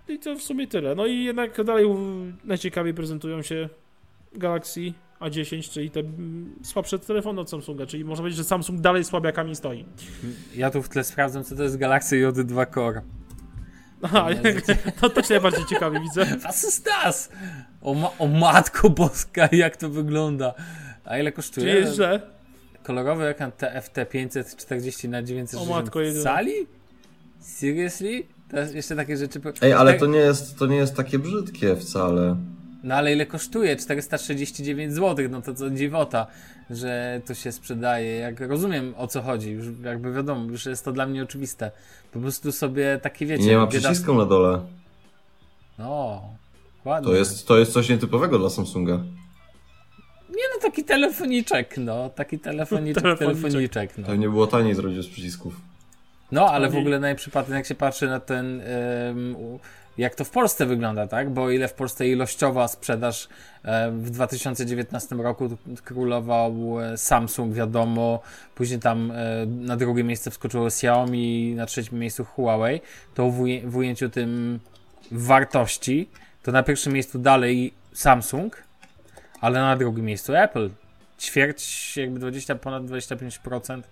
[0.08, 0.94] Yy, I to w sumie tyle.
[0.94, 1.86] No i jednak dalej
[2.44, 3.68] najciekawiej prezentują się
[4.32, 9.04] Galaxy A10, czyli te mm, słabsze telefony od Samsunga, czyli można powiedzieć, że Samsung dalej
[9.04, 9.84] słabiakami stoi.
[10.56, 13.02] Ja tu w tle sprawdzam, co to jest Galaxy J2 Core.
[14.02, 14.28] Aha,
[15.00, 16.26] to też najbardziej ciekawie widzę.
[16.44, 17.28] Was ist das?
[17.82, 20.54] O, ma o matko boska, jak to wygląda.
[21.04, 21.66] A ile kosztuje?
[21.66, 22.20] Czyli jest źle.
[22.82, 26.24] Kolorowy ekran TFT 540 na 960 O matko jedyna.
[26.24, 26.52] cali?
[27.40, 28.22] Seriously?
[28.48, 29.40] Teraz jeszcze takie rzeczy...
[29.62, 32.36] Ej, ale to nie jest, to nie jest takie brzydkie wcale.
[32.82, 33.76] No ale ile kosztuje?
[33.76, 36.26] 439 zł, no to co dziwota,
[36.70, 38.16] że to się sprzedaje.
[38.16, 41.70] Jak rozumiem o co chodzi, już jakby wiadomo, już jest to dla mnie oczywiste.
[42.12, 43.44] Po prostu sobie takie wiecie...
[43.44, 44.60] I nie ma przycisku na dole.
[45.78, 46.22] No,
[46.84, 47.10] ładnie.
[47.10, 48.96] To jest, to jest coś nietypowego dla Samsunga.
[50.30, 52.10] Nie no, taki telefoniczek, no.
[52.10, 53.42] Taki telefoniczek, Telefoniczek.
[53.42, 54.06] telefoniczek, no.
[54.06, 55.60] To nie było taniej zrobić bez przycisków.
[56.32, 58.62] No, ale w ogóle najprzypadniej jak się patrzy na ten,
[59.98, 61.30] jak to w Polsce wygląda, tak?
[61.30, 63.28] Bo ile w Polsce ilościowa sprzedaż
[63.92, 68.20] w 2019 roku królował e, Samsung, wiadomo,
[68.54, 72.80] później tam e, na drugie miejsce wskoczyło Xiaomi, na trzecim miejscu Huawei,
[73.14, 73.30] to
[73.64, 74.60] w ujęciu tym
[75.10, 76.08] wartości,
[76.42, 78.62] to na pierwszym miejscu dalej Samsung,
[79.40, 80.70] ale na drugim miejscu Apple.
[81.20, 83.82] Ćwierć, jakby 20, ponad 25%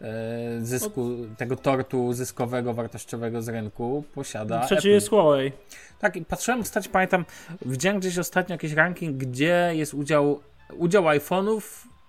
[0.00, 4.88] e, zysku, tego tortu zyskowego, wartościowego z rynku posiada Trzeci Apple.
[4.88, 5.52] jest Huawei.
[5.98, 7.24] Tak, i patrzyłem ostatnio, pamiętam,
[7.66, 10.40] widziałem gdzieś ostatnio jakiś ranking, gdzie jest udział,
[10.76, 11.60] udział iPhone'ów,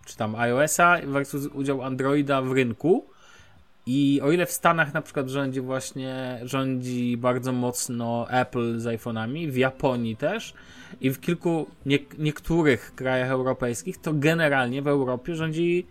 [0.06, 3.06] czy tam iOS-a versus udział Androida w rynku.
[3.90, 9.52] I o ile w Stanach na przykład rządzi właśnie, rządzi bardzo mocno Apple z iPhone'ami,
[9.52, 10.54] w Japonii też
[11.02, 15.88] i w kilku, nie, niektórych krajach europejskich, to generalnie w Europie rządzi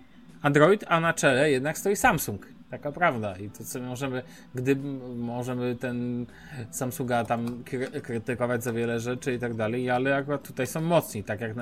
[0.46, 2.46] Android, a na czele jednak stoi Samsung.
[2.70, 3.36] Taka prawda.
[3.36, 4.22] I to co możemy,
[4.54, 4.76] gdy
[5.16, 6.26] możemy ten
[6.70, 11.24] Samsunga tam kry- krytykować za wiele rzeczy i tak dalej, ale akurat tutaj są mocni,
[11.24, 11.52] tak jak,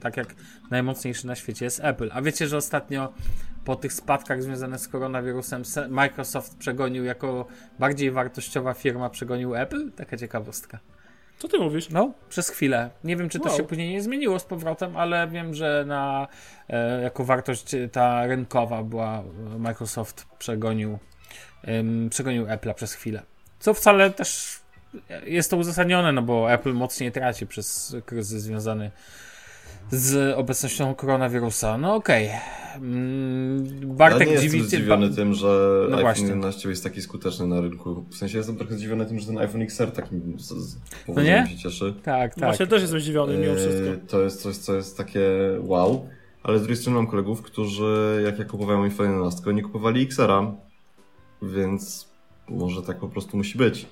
[0.00, 0.34] tak jak
[0.70, 2.10] najmocniejszy na świecie jest Apple.
[2.12, 3.12] A wiecie, że ostatnio
[3.64, 7.46] po tych spadkach związanych z koronawirusem se- Microsoft przegonił jako
[7.78, 9.92] bardziej wartościowa firma przegonił Apple?
[9.92, 10.78] Taka ciekawostka.
[11.38, 11.90] Co ty mówisz?
[11.90, 12.90] No, przez chwilę.
[13.04, 13.56] Nie wiem, czy to Wow.
[13.56, 16.28] się później nie zmieniło z powrotem, ale wiem, że na,
[16.68, 19.18] e, jako wartość e, ta rynkowa była,
[19.54, 20.98] e, Microsoft przegonił,
[22.10, 23.22] przegonił Apple'a przez chwilę.
[23.58, 24.60] Co wcale też
[25.24, 28.90] jest to uzasadnione, no bo Apple mocniej traci przez kryzys związany
[29.90, 31.78] z obecnością koronawirusa.
[31.78, 32.30] No okej.
[32.76, 35.46] Mm, Bartek ja nie dziwi jestem zdziwiony tym, że
[35.80, 36.26] No iPhone właśnie.
[36.26, 38.04] 11 jest taki skuteczny na rynku.
[38.10, 40.80] W sensie jestem trochę zdziwiony tym, że ten iPhone XR takim z, z nie?
[41.06, 41.94] powodzeniem się cieszy.
[42.02, 42.44] Tak, tak.
[42.44, 43.88] Właśnie też jestem zdziwiony mimo wszystko.
[43.90, 45.20] Eee, To jest coś, co jest takie
[45.60, 46.08] wow.
[46.42, 50.52] Ale z drugiej strony mam kolegów, którzy jak ja kupowałem iPhone 11, nie kupowali XR-a,
[51.42, 52.08] więc
[52.48, 53.86] może tak po prostu musi być.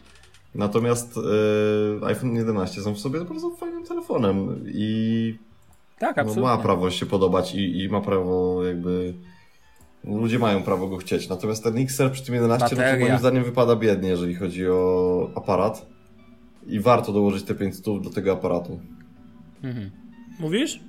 [0.54, 1.14] Natomiast
[2.02, 5.38] e, iPhone 11 są w sobie bardzo fajnym telefonem i
[5.98, 6.42] tak, no, absolutnie.
[6.42, 9.14] ma prawo się podobać i, i ma prawo jakby...
[10.04, 11.28] Ludzie mają prawo go chcieć.
[11.28, 13.06] Natomiast ten XR przy tym 11 no to Bateria.
[13.06, 15.86] moim zdaniem wypada biednie, jeżeli chodzi o aparat.
[16.66, 18.80] I warto dołożyć te 500 do tego aparatu.
[19.62, 19.90] Mhm.
[20.40, 20.80] Mówisz?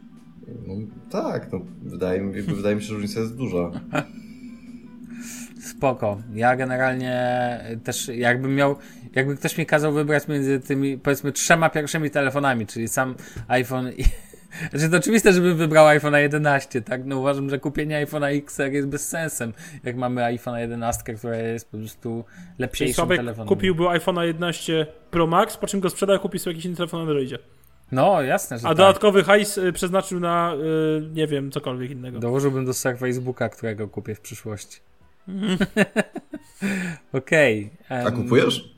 [0.68, 0.74] No,
[1.10, 3.72] tak, no, wydaje, mi, jakby wydaje mi się, że różnica jest duża.
[5.72, 6.18] Spoko.
[6.34, 8.76] Ja generalnie też jakbym miał,
[9.16, 13.16] jakby ktoś mi kazał wybrać między tymi powiedzmy trzema pierwszymi telefonami, czyli sam
[13.48, 14.04] iPhone i...
[14.72, 17.06] Znaczy to oczywiste, żebym wybrał iPhone 11, tak?
[17.06, 21.72] No uważam, że kupienie iPhone XR jest bez sensem, jak mamy iPhone 11, która jest
[21.72, 22.26] po prostu
[22.60, 23.48] lepszym Sławek telefonem.
[23.48, 27.00] kupiłby iPhone'a 11 Pro Max, po czym go sprzedał i kupił sobie jakiś inny telefon
[27.00, 27.40] na Androidzie.
[27.92, 28.78] No, jasne, że A tak.
[28.78, 32.20] dodatkowy hajs y, przeznaczył na, y, nie wiem, cokolwiek innego.
[32.20, 34.80] Dołożyłbym do ser Facebooka, którego kupię w przyszłości.
[37.14, 37.70] Okej.
[37.90, 38.76] A em, kupujesz?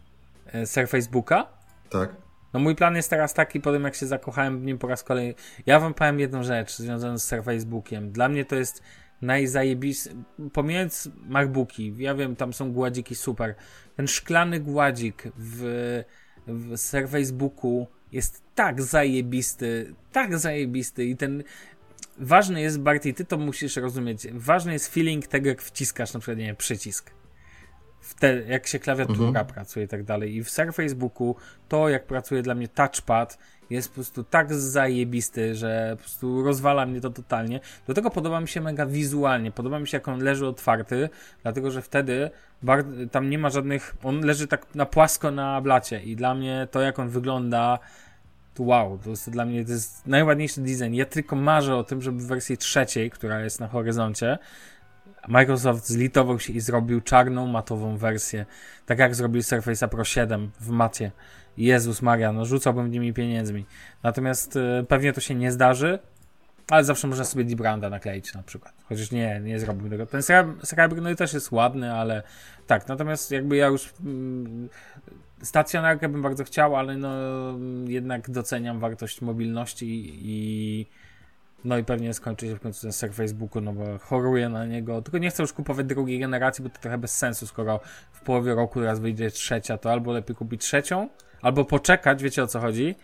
[0.54, 1.46] e, Ser Facebooka?
[1.90, 2.16] Tak.
[2.54, 5.04] No mój plan jest teraz taki, po tym jak się zakochałem w nim po raz
[5.04, 5.34] kolejny.
[5.66, 8.12] Ja wam powiem jedną rzecz związaną z Facebookiem.
[8.12, 8.84] Dla mnie to jest
[9.22, 10.16] najzajebisty,
[10.54, 13.56] pomijając MacBooki, ja wiem, tam są gładziki super.
[13.96, 16.04] Ten szklany gładzik w,
[16.48, 16.78] w
[17.10, 21.44] Facebooku jest tak zajebisty, tak zajebisty i ten
[22.18, 26.38] ważny jest, Barty, ty to musisz rozumieć, ważny jest feeling tego, jak wciskasz na przykład,
[26.38, 27.19] nie przycisk.
[28.02, 29.46] W te, jak się klawiatura Mhm.
[29.46, 30.36] pracuje i tak dalej.
[30.36, 31.36] I w Ser Facebooku
[31.70, 33.38] to, jak pracuje dla mnie touchpad,
[33.70, 37.60] jest po prostu tak zajebisty, że po prostu rozwala mnie to totalnie.
[37.88, 39.52] Do tego podoba mi się mega wizualnie.
[39.52, 41.10] Podoba mi się, jak on leży otwarty,
[41.44, 42.32] dlatego że wtedy
[43.12, 43.96] tam nie ma żadnych.
[44.04, 47.80] On leży tak na płasko na blacie i dla mnie to, jak on wygląda.
[48.54, 50.94] to Wow, to jest dla mnie to jest najładniejszy design.
[50.94, 54.38] Ja tylko marzę o tym, żeby w wersji trzeciej, która jest na horyzoncie,
[55.28, 58.46] Microsoft zlitował się i zrobił czarną, matową wersję.
[58.86, 61.12] Tak jak zrobił Surface Pro 7 w macie.
[61.58, 63.66] Jezus Maria, no rzucałbym nimi pieniędzmi.
[64.04, 66.00] Natomiast e, pewnie to się nie zdarzy,
[66.70, 68.74] ale zawsze można sobie Dibranda nakleić na przykład.
[68.90, 70.06] Chociaż nie, nie zrobiłbym tego.
[70.06, 70.22] Ten
[70.64, 72.24] Srebrny no, też jest ładny, ale
[72.68, 72.88] tak.
[72.88, 74.70] Natomiast jakby ja już mm,
[75.42, 77.12] stacjonarkę bym bardzo chciał, ale no
[77.88, 80.86] jednak doceniam wartość mobilności i
[81.64, 85.02] no i pewnie skończy się w końcu ten ser Facebooku, no bo choruję na niego.
[85.02, 87.80] Tylko nie chcę już kupować drugiej generacji, bo to trochę bez sensu, skoro
[88.12, 91.10] w połowie roku raz wyjdzie trzecia, to albo lepiej kupić trzecią,
[91.42, 92.96] albo poczekać, wiecie o co chodzi,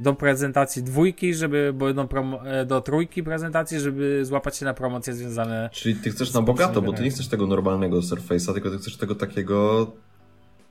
[0.00, 2.08] do prezentacji dwójki, żeby, bo do,
[2.44, 5.70] e, do trójki prezentacji, żeby złapać się na promocje związane.
[5.72, 8.96] Czyli ty chcesz na bogato, bo ty nie chcesz tego normalnego Surface'a, tylko ty chcesz
[8.96, 9.86] tego takiego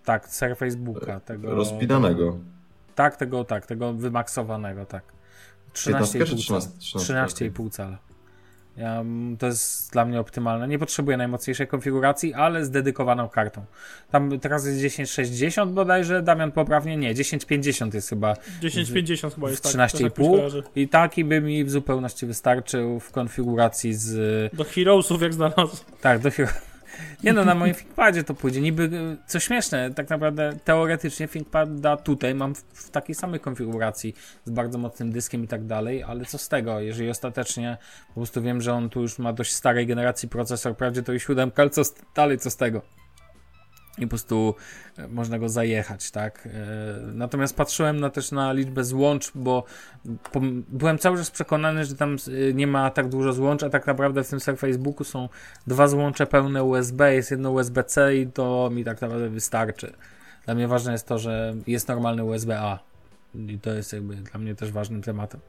[0.05, 1.55] Tak, ser Facebooka, tego.
[1.55, 2.37] rozpinanego.
[2.95, 5.18] Tak, tego, tak, tego wymaksowanego, tak.
[5.73, 6.61] 15 czy 13,5 cala.
[6.79, 7.51] 13?
[7.51, 7.97] 13,5 cala.
[8.79, 9.03] Ja,
[9.39, 10.67] to jest dla mnie optymalne.
[10.67, 13.65] Nie potrzebuję najmocniejszej konfiguracji, ale z dedykowaną kartą.
[14.11, 19.73] Tam teraz jest 1060 bodajże, Damian poprawnie, nie, 1050 jest chyba 1050 chyba jest w
[19.73, 19.91] tak.
[19.91, 25.21] to tak 13,5 i taki by mi w zupełności wystarczył w konfiguracji z Do Heroesów
[25.21, 25.77] jak znalazł.
[26.01, 26.31] tak, do
[27.23, 28.61] Nie no, na moim ThinkPadzie to pójdzie.
[28.61, 34.15] Niby, y, co śmieszne, tak naprawdę teoretycznie ThinkPada tutaj mam w, w takiej samej konfiguracji
[34.45, 38.41] z bardzo mocnym dyskiem i tak dalej, ale co z tego, jeżeli ostatecznie po prostu
[38.41, 41.69] wiem, że on tu już ma dość starej generacji procesor, wprawdzie to i siódemka, ale
[41.69, 42.81] co z, dalej, co z tego?
[43.99, 44.55] I po prostu
[44.97, 46.47] e, można go zajechać, tak?
[46.47, 46.49] E,
[47.13, 49.63] Natomiast patrzyłem na, też na liczbę złącz, bo
[50.69, 54.23] byłem cały czas przekonany, że tam y, nie ma tak dużo złącz, a tak naprawdę
[54.23, 55.29] w tym Surface Booku są
[55.67, 59.93] dwa złącze pełne USB, jest jedno USB-C i to mi tak naprawdę wystarczy.
[60.45, 62.79] Dla mnie ważne jest to, że jest normalny USB-A
[63.35, 65.39] i to jest jakby dla mnie też ważnym tematem.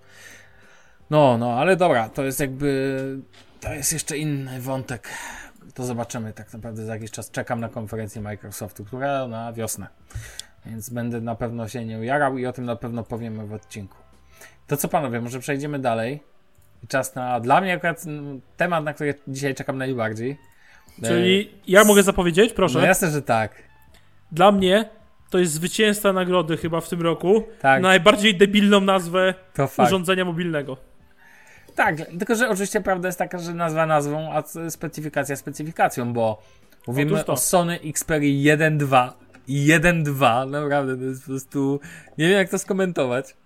[1.10, 2.98] No, no, ale dobra, to jest jakby
[3.60, 5.08] to jest jeszcze inny wątek.
[5.74, 7.30] To zobaczymy tak naprawdę za jakiś czas.
[7.30, 9.87] Czekam na konferencję Microsoftu, która na wiosnę.
[10.66, 13.96] Więc będę na pewno się nią jarał i o tym na pewno powiemy w odcinku.
[14.66, 16.20] To co panowie, może przejdziemy dalej.
[16.88, 20.38] Czas na, dla mnie akurat mm, temat, na który dzisiaj czekam najbardziej.
[21.04, 22.78] Czyli ja mogę zapowiedzieć, proszę.
[22.78, 23.54] No jasne, że tak.
[24.33, 24.88] Dla mnie
[25.30, 27.44] to jest zwycięzca nagrody chyba w tym roku.
[27.61, 27.83] Tak.
[27.83, 29.35] Najbardziej debilną nazwę
[29.78, 30.89] urządzenia mobilnego.
[31.74, 36.42] Tak, tylko że oczywiście prawda jest taka, że nazwa nazwą, a specyfikacja specyfikacją, bo
[36.87, 39.12] mówimy o Sony Xperia 1.2
[39.48, 41.80] i 1.2, naprawdę to jest po prostu,
[42.18, 43.37] nie wiem jak to skomentować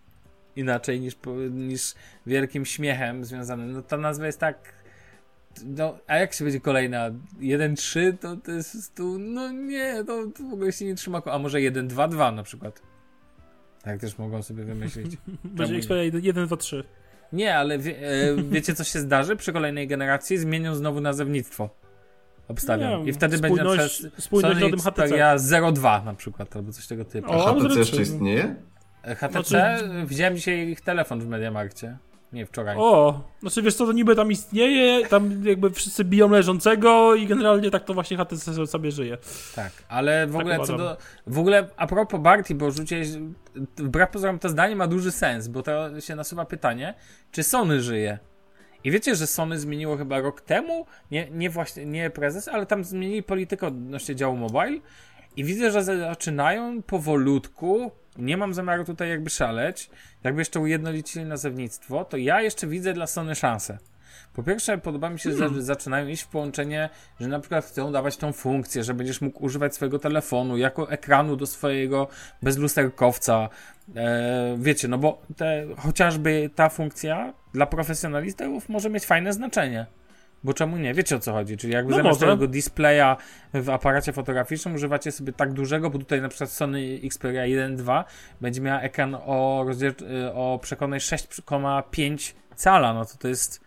[0.57, 1.17] inaczej niż,
[1.51, 1.95] niż
[2.27, 3.73] wielkim śmiechem związanym.
[3.73, 4.75] No ta nazwa jest tak,
[5.65, 7.11] no a jak się będzie kolejna
[7.41, 11.23] 1.3, to to jest po prostu, no nie, to, to w ogóle się nie trzyma,
[11.25, 12.83] a może 1.2.2 na przykład.
[13.83, 15.17] Tak też mogą sobie wymyślić.
[15.45, 15.77] Będzie?
[15.77, 16.85] Xperia 1, 2, 3.
[17.35, 18.03] Nie, ale wie, e,
[18.51, 20.39] wiecie, co się zdarzy przy kolejnej generacji?
[20.39, 21.71] Zmienią znowu nazewnictwo.
[22.49, 23.05] Obstawiam.
[23.05, 25.03] Nie, I wtedy będzie na spójność- przykład spójność Sony na tym HTC.
[25.03, 25.37] Xperia
[25.73, 27.33] 02 na przykład, albo coś tego typu.
[27.33, 28.55] O, A HTC jeszcze istnieje?
[29.05, 31.97] E, HTC, znaczy- widziałem dzisiaj ich telefon w Mediamarkcie.
[32.35, 32.77] Nie, wczoraj.
[32.79, 37.71] O, znaczy wiesz co, to niby tam istnieje, tam jakby wszyscy biją leżącego i generalnie
[37.71, 39.19] tak to właśnie HTC sobie żyje.
[39.55, 40.97] Tak, ale w Tak ogóle co do.
[41.27, 43.09] W ogóle a propos Barty, bo rzuciłeś.
[43.77, 46.95] Wbrew pozorom to zdanie ma duży sens, bo to się nasuwa pytanie,
[47.33, 48.19] czy Sony żyje?
[48.85, 52.85] I wiecie, że Sony zmieniło chyba rok temu, nie, nie właśnie, nie prezes, ale tam
[52.85, 54.79] zmienili politykę odnośnie działu mobile
[55.37, 59.91] i widzę, że zaczynają powolutku, nie mam zamiaru tutaj jakby szaleć,
[60.25, 63.79] jakby jeszcze ujednolicili nazewnictwo, to ja jeszcze widzę dla Sony szansę.
[64.35, 68.17] Po pierwsze, podoba mi się, że zaczynają iść w połączenie, że na przykład chcą dawać
[68.17, 72.09] tą funkcję, że będziesz mógł używać swojego telefonu jako ekranu do swojego
[72.43, 73.49] bezlusterkowca.
[73.97, 79.87] E, wiecie, no bo te, chociażby ta funkcja dla profesjonalistów może mieć fajne znaczenie.
[80.45, 80.95] Bo czemu nie?
[80.95, 81.57] Wiecie o co chodzi?
[81.57, 82.33] Czyli jakby No zamiast może.
[82.33, 83.17] tego displaya
[83.55, 88.05] w aparacie fotograficznym używacie sobie tak dużego, bo tutaj na przykład Sony Xperia 1.2
[88.41, 92.95] będzie miała ekran o, rozdziel- y, o przekonej 6,5 cala.
[92.95, 93.65] No to to jest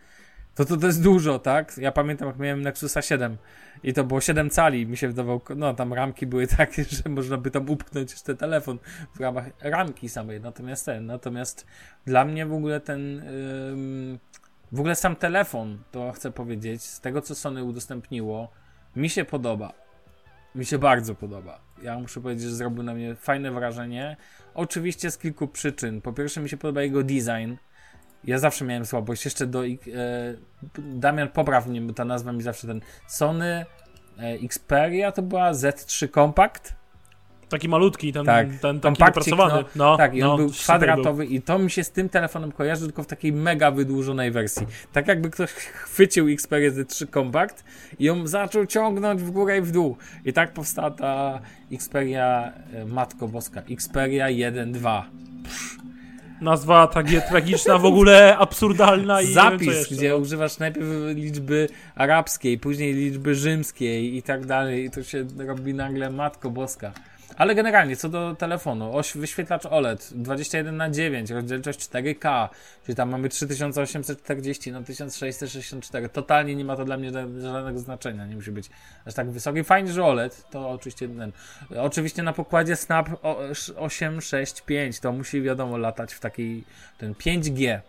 [0.55, 1.77] to, to, to jest dużo, tak?
[1.77, 3.37] Ja pamiętam, jak miałem Nexusa 7
[3.83, 4.87] i to było 7 cali.
[4.87, 8.79] Mi się wydawało, no tam ramki były takie, że można by tam upchnąć jeszcze telefon
[9.15, 10.41] w ramach ramki samej.
[10.41, 11.65] Natomiast ten, natomiast
[12.05, 13.19] dla mnie w ogóle ten,
[13.71, 14.19] ym,
[14.71, 18.51] w ogóle sam telefon, to chcę powiedzieć, z tego co Sony udostępniło,
[18.95, 19.73] mi się podoba.
[20.55, 21.59] Mi się bardzo podoba.
[21.81, 24.17] Ja muszę powiedzieć, że zrobił na mnie fajne wrażenie.
[24.53, 26.01] Oczywiście z kilku przyczyn.
[26.01, 27.55] Po pierwsze, mi się podoba jego design.
[28.23, 29.25] Ja zawsze miałem słabość.
[29.25, 29.65] Jeszcze do.
[29.65, 29.69] E,
[30.77, 32.81] Damian, popraw mnie, bo ta nazwa mi zawsze ten.
[33.07, 33.65] Sony
[34.19, 36.75] e, Xperia to była Z3 Compact.
[37.49, 39.65] Taki malutki, ten, Tak, ten taki wypracowany.
[39.75, 42.85] No, tak, i on no, był kwadratowy i to mi się z tym telefonem kojarzy,
[42.85, 44.67] tylko w takiej mega wydłużonej wersji.
[44.93, 47.63] Tak jakby ktoś chwycił Xperia Z3 Compact
[47.99, 49.97] i ją zaczął ciągnąć w górę i w dół.
[50.25, 51.39] I tak powstała ta
[51.71, 55.03] Xperia, e, Matko Boska, Xperia 1.2.
[56.41, 59.95] Nazwa tragie, tragiczna, w ogóle absurdalna i wiem, Zapis, jeszcze.
[59.95, 64.85] gdzie używasz najpierw liczby arabskiej, później liczby rzymskiej i tak dalej.
[64.85, 66.91] I to się robi nagle Matko Boska.
[67.37, 72.49] Ale generalnie, co do telefonu, oś, wyświetlacz OLED 21 na 9 rozdzielczość 4K,
[72.85, 76.09] czyli tam mamy 3840 na 1664.
[76.09, 78.69] Totalnie nie ma to dla mnie ża- żadnego znaczenia, nie musi być
[79.05, 79.63] aż tak wysoki.
[79.63, 81.31] Fajnie, że OLED, to oczywiście ten.
[81.77, 83.39] Oczywiście na pokładzie Snap o-
[83.75, 86.63] 865, to musi wiadomo latać w takiej,
[86.97, 87.79] ten 5G.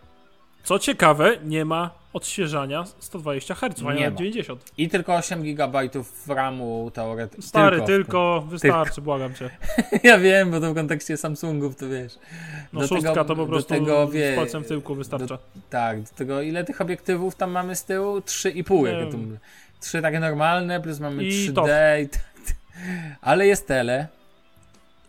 [0.69, 4.15] Co ciekawe, nie ma odświeżania 120 Hz, a Nie nie ma.
[4.17, 4.71] 90.
[4.77, 5.89] I tylko 8 GB
[6.27, 7.43] RAMu teoretycznie.
[7.43, 9.49] Stary, tylko, wystarczy, błagam cię.
[10.03, 12.13] Ja wiem, bo to w kontekście Samsungów to wiesz.
[12.73, 15.37] No Do szóstka tego- to po do prostu tego, z wie- palcem w tyłku wystarcza.
[15.69, 18.19] Tak, do tego ile tych obiektywów tam mamy z tyłu?
[18.19, 19.21] 3,5 Nie jak wiem.
[19.25, 19.37] mówię.
[19.81, 21.69] Trzy takie normalne, plus mamy I 3D TOF.
[22.03, 22.21] i tak.
[23.21, 24.07] Ale jest tele.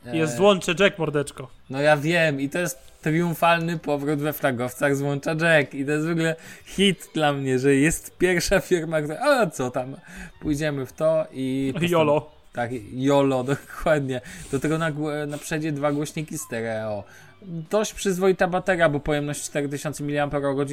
[0.04, 1.48] Jest E, złącze Jack, mordeczko.
[1.70, 6.06] No ja wiem i to jest triumfalny powrót we flagowcach złącza Jack i to jest
[6.06, 9.96] w ogóle hit dla mnie, że jest pierwsza firma, która, a co tam,
[10.40, 11.74] pójdziemy w to i...
[11.80, 12.40] Jolo.
[12.52, 14.20] Tak, YOLO, dokładnie.
[14.52, 14.90] Do tego na,
[15.26, 17.04] na przedzie dwa głośniki stereo.
[17.42, 20.30] Dość przyzwoita bateria, bo pojemność 4000 mAh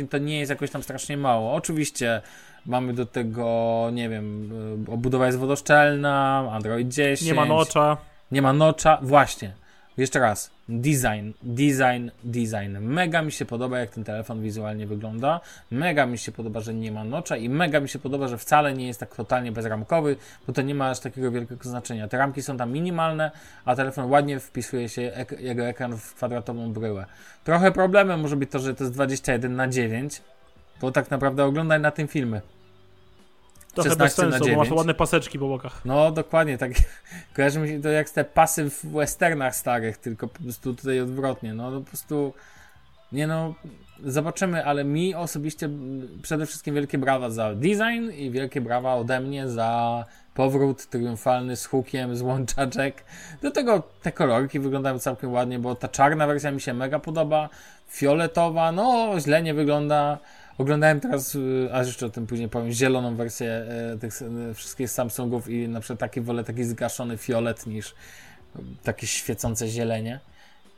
[0.09, 1.53] to nie jest jakoś tam strasznie mało.
[1.53, 2.21] Oczywiście
[2.65, 4.51] mamy do tego, nie wiem,
[4.87, 7.21] y, obudowa jest wodoszczelna, Android 10.
[7.21, 7.97] Nie ma nocza.
[8.31, 8.99] Nie ma nocza.
[9.01, 9.53] Właśnie.
[9.97, 10.51] Jeszcze raz.
[10.69, 12.77] Design, design, design.
[12.79, 15.39] Mega mi się podoba, jak ten telefon wizualnie wygląda.
[15.71, 18.73] Mega mi się podoba, że nie ma nocza i mega mi się podoba, że wcale
[18.73, 20.15] nie jest tak totalnie bezramkowy,
[20.47, 22.07] bo to nie ma aż takiego wielkiego znaczenia.
[22.07, 23.31] Te ramki są tam minimalne,
[23.65, 27.05] a telefon ładnie wpisuje się ek- jego ekran w kwadratową bryłę.
[27.43, 30.21] Trochę problemem może być to, że to jest 21 na 9,
[30.81, 32.41] bo tak naprawdę oglądaj na tym filmy.
[33.83, 34.77] Trochę 16 bez sensu, bo masz 9.
[34.77, 35.85] ładne paseczki po bokach.
[35.85, 36.71] No, dokładnie, tak.
[37.35, 41.53] Kojarzy mi się to jak te pasy w westernach starych, tylko po prostu tutaj odwrotnie.
[41.53, 42.33] No, po prostu.
[43.11, 43.55] Nie no,
[44.03, 45.69] zobaczymy, ale mi osobiście
[46.21, 51.65] przede wszystkim wielkie brawa za design i wielkie brawa ode mnie za powrót triumfalny z
[51.65, 53.03] hukiem, z łączaczek.
[53.41, 57.49] Do tego te kolorki wyglądają całkiem ładnie, bo ta czarna wersja mi się mega podoba,
[57.89, 60.17] fioletowa, no źle nie wygląda.
[60.57, 64.89] Oglądałem teraz, y, a jeszcze o tym później powiem, zieloną wersję e, tych e, wszystkich
[64.89, 67.95] Samsungów i na przykład taki wolę taki zgaszony fiolet niż
[68.83, 70.19] takie świecące zielenie.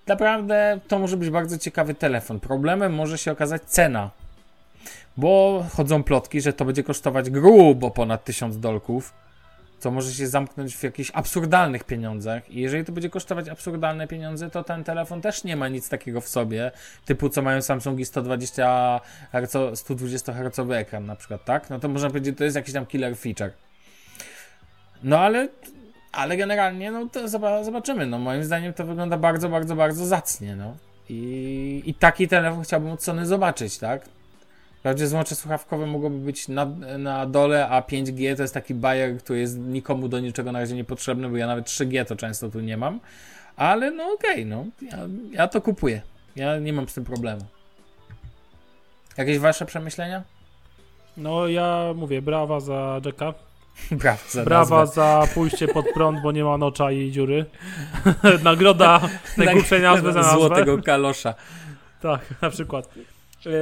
[0.07, 2.39] Naprawdę to może być bardzo ciekawy telefon.
[2.39, 4.11] Problemem może się okazać cena,
[5.17, 9.13] bo chodzą plotki, że to będzie kosztować grubo ponad 1000 dolków,
[9.79, 12.49] co może się zamknąć w jakichś absurdalnych pieniądzach.
[12.49, 16.21] I jeżeli to będzie kosztować absurdalne pieniądze, to ten telefon też nie ma nic takiego
[16.21, 16.71] w sobie,
[17.05, 19.01] typu co mają Samsungi 120
[19.31, 21.69] Hz, 120 Hz ekran na przykład, tak?
[21.69, 23.51] No to można powiedzieć, to jest jakiś tam killer feature.
[25.03, 25.47] No ale
[26.11, 27.27] ale generalnie, no to
[27.63, 28.05] zobaczymy.
[28.05, 30.75] No moim zdaniem to wygląda bardzo, bardzo, bardzo zacnie, no.
[31.09, 34.01] I, i taki telefon chciałbym od Sony zobaczyć, tak?
[34.79, 36.65] Wprawdzie złącze słuchawkowe mogłoby być na,
[36.97, 40.75] na dole, a 5G to jest taki bajer, który jest nikomu do niczego na razie
[40.75, 42.99] niepotrzebny, bo ja nawet 3G to często tu nie mam.
[43.55, 44.65] Ale no okej, okay, no.
[44.81, 44.97] Ja,
[45.31, 46.01] ja to kupuję.
[46.35, 47.41] Ja nie mam z tym problemu.
[49.17, 50.23] Jakieś wasze przemyślenia?
[51.17, 53.33] No ja mówię, brawa za Jacka.
[53.91, 57.45] Brawa za, Brawa za pójście pod prąd, bo nie ma nocza i dziury.
[58.43, 59.01] Nagroda
[59.37, 60.37] najgłupszej nazwy za nazwę.
[60.37, 61.33] Złotego kalosza.
[62.01, 62.89] Tak, na przykład.
[63.45, 63.53] Eee,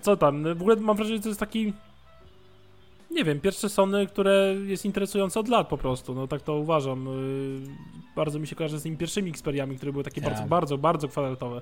[0.00, 0.54] co tam?
[0.54, 1.72] W ogóle mam wrażenie, że to jest taki
[3.10, 7.08] nie wiem, pierwsze Sony, które jest interesujące od lat po prostu, no tak to uważam.
[7.08, 7.14] Eee,
[8.16, 10.28] bardzo mi się kojarzy z tymi pierwszymi Xperiami, które były takie ja.
[10.28, 11.60] bardzo, bardzo, bardzo kwadratowe.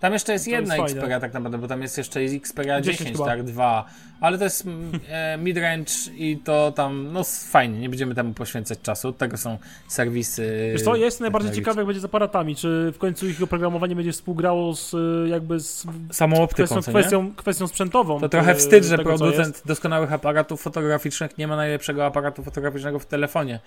[0.00, 2.98] Tam jeszcze jest to jedna jest Xperia tak naprawdę, bo tam jest jeszcze Xperia 10,
[2.98, 3.84] 10 tak, 2,
[4.20, 8.80] ale to jest mm, e, midrange i to tam, no fajnie, nie będziemy temu poświęcać
[8.80, 10.70] czasu, od tego są serwisy.
[10.72, 14.12] Wiesz co, jest najbardziej ciekawe jak będzie z aparatami, czy w końcu ich oprogramowanie będzie
[14.12, 18.20] współgrało z e, jakby z samą optyką, kwestią, kwestią, kwestią sprzętową.
[18.20, 23.60] To trochę wstyd, że producent doskonałych aparatów fotograficznych nie ma najlepszego aparatu fotograficznego w telefonie.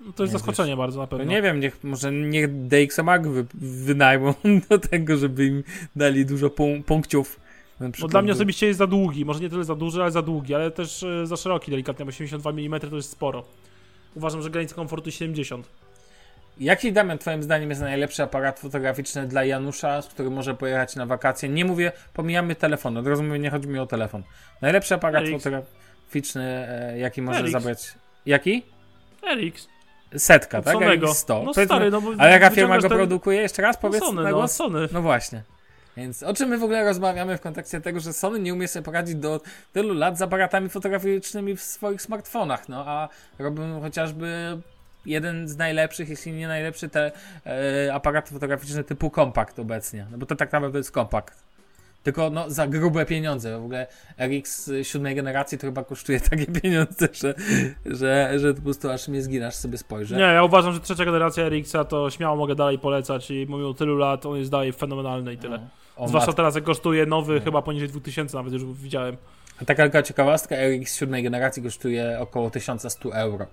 [0.00, 0.78] No to jest nie zaskoczenie wiesz.
[0.78, 1.24] bardzo na pewno.
[1.24, 4.34] nie wiem, niech, może niech DxOMark wy, wynajmą
[4.70, 5.64] do tego, żeby im
[5.96, 7.40] dali dużo punk punkciów.
[8.00, 10.54] Bo dla mnie osobiście jest za długi, może nie tyle za duży, ale za długi,
[10.54, 13.44] ale też e, za szeroki delikatnie, bo 82 mm to jest sporo.
[14.14, 15.68] Uważam, że granica komfortu 70.
[16.58, 21.06] Jaki, Damian, twoim zdaniem jest najlepszy aparat fotograficzny dla Janusza, z którym może pojechać na
[21.06, 21.48] wakacje?
[21.48, 24.22] Nie mówię, pomijamy telefon, od razu mówię, nie chodzi mi o telefon.
[24.62, 27.94] Najlepszy aparat fotograficzny, e, jaki może zabrać...
[28.26, 28.62] Jaki?
[29.34, 29.75] RX.
[30.18, 30.72] Setka, tak?
[30.72, 31.14] Sonego.
[31.14, 31.42] 100.
[31.42, 32.98] No stary, no bo A jaka firma go ten...
[32.98, 33.40] produkuje?
[33.40, 34.58] Jeszcze raz powiedz no Sony, na no, głos?
[34.58, 34.88] No, Sony.
[34.92, 35.42] No właśnie.
[35.96, 38.82] Więc o czym my w ogóle rozmawiamy w kontekście tego, że Sony nie umie sobie
[38.82, 39.40] poradzić do
[39.72, 43.08] tylu lat z aparatami fotograficznymi w swoich smartfonach, no a
[43.38, 44.58] robią chociażby
[45.06, 47.12] jeden z najlepszych, jeśli nie najlepszy te
[47.46, 51.45] e, aparaty fotograficzne typu kompakt obecnie, no bo to tak naprawdę jest kompakt.
[52.06, 53.60] Tylko no, za grube pieniądze.
[53.60, 53.86] W ogóle
[54.18, 57.34] RX siódmej generacji to chyba kosztuje takie pieniądze, że,
[57.86, 60.16] że, że po prostu aż mnie zginasz sobie spojrzę.
[60.16, 63.96] Nie, ja uważam, że trzecia generacja RX-a to śmiało mogę dalej polecać i mimo tylu
[63.96, 65.68] lat on jest dalej fenomenalny i tyle.
[65.98, 67.44] No, Zwłaszcza teraz jak kosztuje nowy no.
[67.44, 69.16] chyba poniżej 2000 nawet już widziałem.
[69.62, 73.46] A taka ciekawostka, RX siódmej generacji kosztuje około 1100 euro.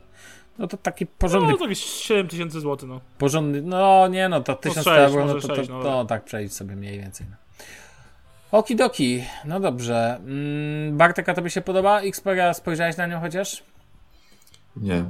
[0.57, 1.51] No to taki porządny.
[1.51, 3.01] No to jakieś 7000 zł, no.
[3.17, 6.05] Porządny, no nie no, to 1000 no 6, euro, no to, 6, to, to, no,
[6.05, 7.27] tak przejdź sobie mniej więcej.
[7.29, 7.42] No.
[8.53, 10.19] Okidoki, no dobrze.
[10.25, 12.53] Mm, Bartek, a tobie się podoba Xperia?
[12.53, 13.63] Spojrzałeś na nią chociaż?
[14.77, 15.03] Nie.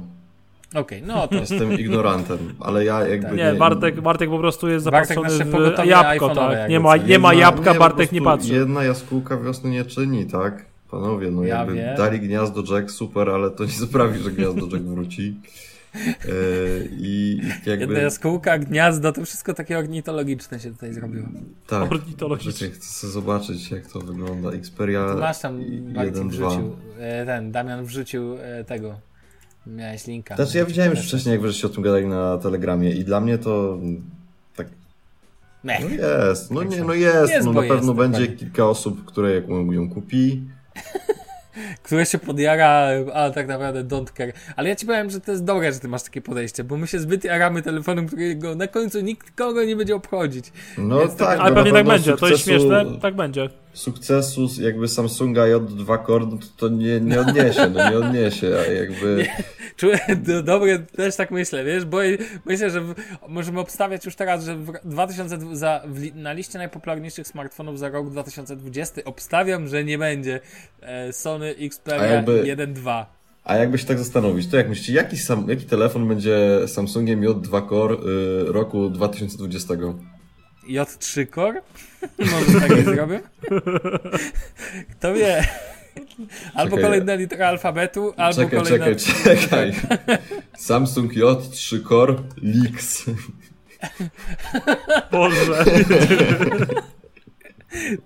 [0.74, 1.34] Okej, okay, no to...
[1.34, 3.26] Jestem ignorantem, ale ja jakby...
[3.26, 3.36] Tak.
[3.36, 6.68] Nie, nie, Bartek, Bartek po prostu jest zapatrzony w jabłko, tak.
[6.68, 8.54] Nie ma, nie ma jabłka, nie, Bartek nie patrzy.
[8.54, 10.64] Jedna jaskółka wiosny nie czyni, tak?
[10.90, 11.96] Panowie, no ja jakby wiem.
[11.96, 15.34] dali gniazdo Jack, super, ale to nie sprawi, że gniazdo Jack wróci.
[15.94, 16.28] E,
[16.90, 17.84] I jakby...
[17.84, 21.26] Jedna jaskółka, gniazdo, to wszystko takie ornitologiczne się tutaj zrobiło.
[21.66, 22.68] Tak, ornitologiczne.
[22.68, 24.50] chcę zobaczyć jak to wygląda.
[24.50, 29.00] Xperia to masz tam Bartek wrzucił, e, ten Damian wrzucił e, tego,
[29.66, 30.36] miałeś linka.
[30.36, 33.38] Znaczy ja widziałem już wcześniej, jak żeście o tym gadali na Telegramie i dla mnie
[33.38, 33.78] to
[34.56, 34.66] tak
[35.64, 35.80] Mech.
[35.80, 35.88] No
[36.28, 39.48] jest, no nie, no jest, jest no na pewno jest, będzie kilka osób, które jak
[39.48, 40.42] ją kupi,
[41.82, 44.32] które się podjara, a tak naprawdę don't care.
[44.56, 46.86] Ale ja ci powiem, że to jest dobre, że ty masz takie podejście, bo my
[46.86, 50.52] się zbyt jaramy telefonem, którego na końcu nikt kogo nie będzie obchodzić.
[50.78, 53.48] No Więc tak, ale pewnie tak będzie, to jest śmieszne, tak będzie.
[53.74, 58.72] Sukcesu jakby Samsunga J2 Core no to, to nie, nie odniesie, no nie odniesie, a
[58.72, 59.16] jakby...
[59.18, 59.44] Nie,
[59.76, 59.98] czuję,
[60.44, 61.98] dobre, też tak myślę, wiesz, bo
[62.44, 62.94] myślę, że w,
[63.28, 68.10] możemy obstawiać już teraz, że w 2000, za, w, na liście najpopularniejszych smartfonów za rok
[68.10, 70.40] 2020 obstawiam, że nie będzie
[70.80, 72.42] e, Sony Xperia jakby...
[72.42, 73.04] 1.2.
[73.44, 77.68] A jakby się tak zastanowić, to jak myślicie, jaki, sam, jaki telefon będzie Samsungiem J2
[77.68, 79.74] Core y, roku 2020?
[80.68, 81.62] J3 Core?
[82.32, 83.20] Może tak nie zrobię?
[84.90, 85.44] Kto wie?
[86.54, 86.84] Albo Czekaj.
[86.84, 88.86] kolejna litera alfabetu, albo Czekaj, kolejna...
[88.94, 89.72] czekaj, czekaj.
[90.56, 93.04] Samsung J3 Core Lix.
[95.12, 95.64] Boże.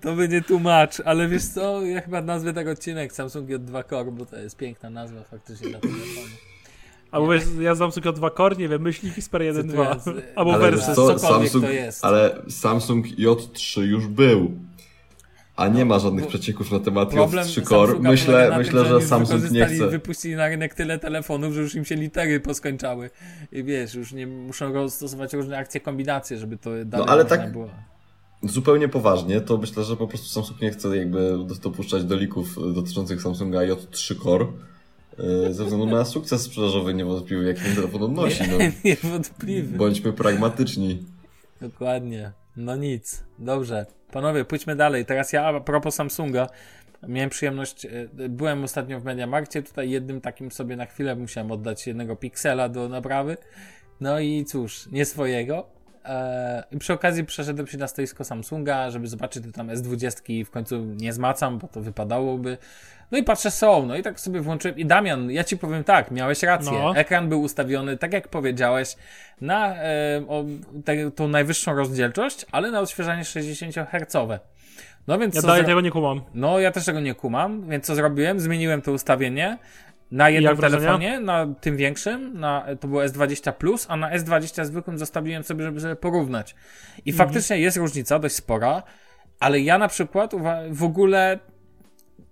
[0.01, 4.25] To będzie tłumacz, ale wiesz co, ja chyba nazwę tego odcinek Samsung J2 Core, bo
[4.25, 6.27] to jest piękna nazwa faktycznie dla telefonu.
[7.11, 9.95] Albo wiesz, ja znam tylko dwa core, nie wiem, myślnik Xperia 1, Co 2.
[9.95, 10.27] to jest?
[10.35, 10.95] Albo Ale Versus.
[10.95, 12.05] to Samsung, to jest.
[12.05, 14.51] ale Samsung J3 już był.
[15.55, 17.87] A nie ma żadnych przecieków na temat Problem J3 Core.
[17.87, 19.87] Samsunga Myślę, myślę, tym, że oni Samsung nie chce.
[19.87, 23.09] wypuścili na rynek tyle telefonów, że już im się litery poskończały.
[23.51, 27.51] I wiesz, już nie muszą stosować różne akcje, kombinacje, żeby to dalej ale można tak-
[27.51, 27.69] było.
[28.43, 33.21] Zupełnie poważnie, to myślę, że po prostu Samsung nie chce jakby dopuszczać do lików dotyczących
[33.21, 34.45] Samsunga J3 Core.
[35.23, 38.43] Yy, Ze względu na sukces sprzedażowy niewątpliwy, jaki ten telefon odnosi.
[38.51, 38.57] No.
[38.85, 39.77] Niewątpliwy.
[39.77, 41.03] Bądźmy pragmatyczni.
[41.61, 42.31] Dokładnie.
[42.57, 43.23] No nic.
[43.39, 43.85] Dobrze.
[44.11, 45.05] Panowie, pójdźmy dalej.
[45.05, 46.47] Teraz ja a propos Samsunga.
[47.07, 47.89] Miałem przyjemność, e,
[48.29, 52.89] byłem ostatnio w Mediamarkcie, tutaj jednym takim sobie na chwilę musiałem oddać jednego piksela do
[52.89, 53.37] naprawy.
[54.01, 55.78] No i cóż, nie swojego.
[56.71, 60.79] I przy okazji przeszedłem się na stoisko Samsunga, żeby zobaczyć, czy tam S20 w końcu
[60.85, 62.57] nie zmacam, bo to wypadałoby.
[63.11, 63.85] No i patrzę, są.
[63.85, 64.77] No i tak sobie włączyłem.
[64.77, 66.71] I Damian, ja ci powiem tak, miałeś rację.
[66.71, 66.95] No.
[66.95, 68.95] Ekran był ustawiony, tak jak powiedziałeś,
[69.41, 70.43] na e, o,
[70.85, 74.39] te, tą najwyższą rozdzielczość, ale na odświeżanie 60 Hz.
[75.07, 76.21] No więc Ja dalej zro- tego nie kumam.
[76.33, 78.39] no, ja też tego nie kumam, więc co zrobiłem?
[78.39, 79.57] Zmieniłem to ustawienie
[80.11, 85.43] na jednym telefonie, na tym większym, na, to było S20+, a na S20 zwykłym zostawiłem
[85.43, 86.55] sobie, żeby sobie porównać.
[87.05, 87.27] I Mhm.
[87.27, 88.83] faktycznie jest różnica, dość spora,
[89.39, 90.31] ale ja na przykład
[90.71, 91.39] w ogóle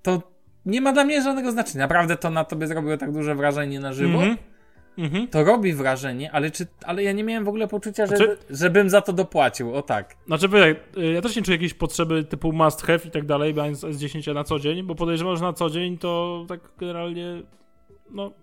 [0.02, 0.22] to
[0.66, 1.84] nie ma dla mnie żadnego znaczenia.
[1.84, 4.18] Naprawdę to na tobie zrobiło tak duże wrażenie na żywo.
[4.18, 4.38] Mhm.
[4.98, 5.28] Mhm.
[5.28, 8.90] To robi wrażenie, ale, czy, ale ja nie miałem w ogóle poczucia, że, Znaczy- żebym
[8.90, 9.74] za to dopłacił.
[9.76, 10.16] O tak.
[10.28, 10.48] Znaczy,
[10.98, 14.34] y, ja też nie czuję jakiejś potrzeby typu must have i tak dalej, mając S10
[14.34, 17.42] na co dzień, bo podejrzewam, że na co dzień to tak generalnie,
[18.12, 18.34] no,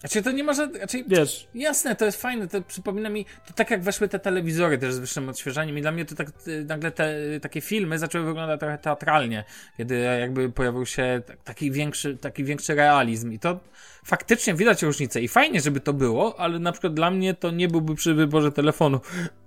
[0.00, 3.70] Znaczy to nie może, znaczy, wiesz, Jasne, to jest fajne, to przypomina mi, to tak
[3.70, 6.90] jak weszły te telewizory też z wyższym odświeżaniem i dla mnie to tak, y, nagle
[6.90, 9.44] te y, takie filmy zaczęły wyglądać trochę teatralnie,
[9.76, 13.60] kiedy jakby pojawił się tak- taki większy, taki większy realizm i to
[14.04, 17.68] faktycznie widać różnicę i fajnie, żeby to było, ale na przykład dla mnie to nie
[17.68, 19.00] byłby przy wyborze telefonu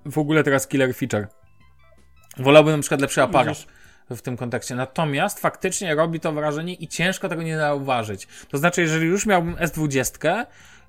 [0.05, 1.27] w ogóle teraz killer feature.
[2.37, 3.65] Wolałbym na przykład lepszy aparat?
[4.15, 4.75] W tym kontekście.
[4.75, 8.27] Natomiast faktycznie robi to wrażenie i ciężko tego nie zauważyć.
[8.49, 10.45] To znaczy, jeżeli już miałbym S20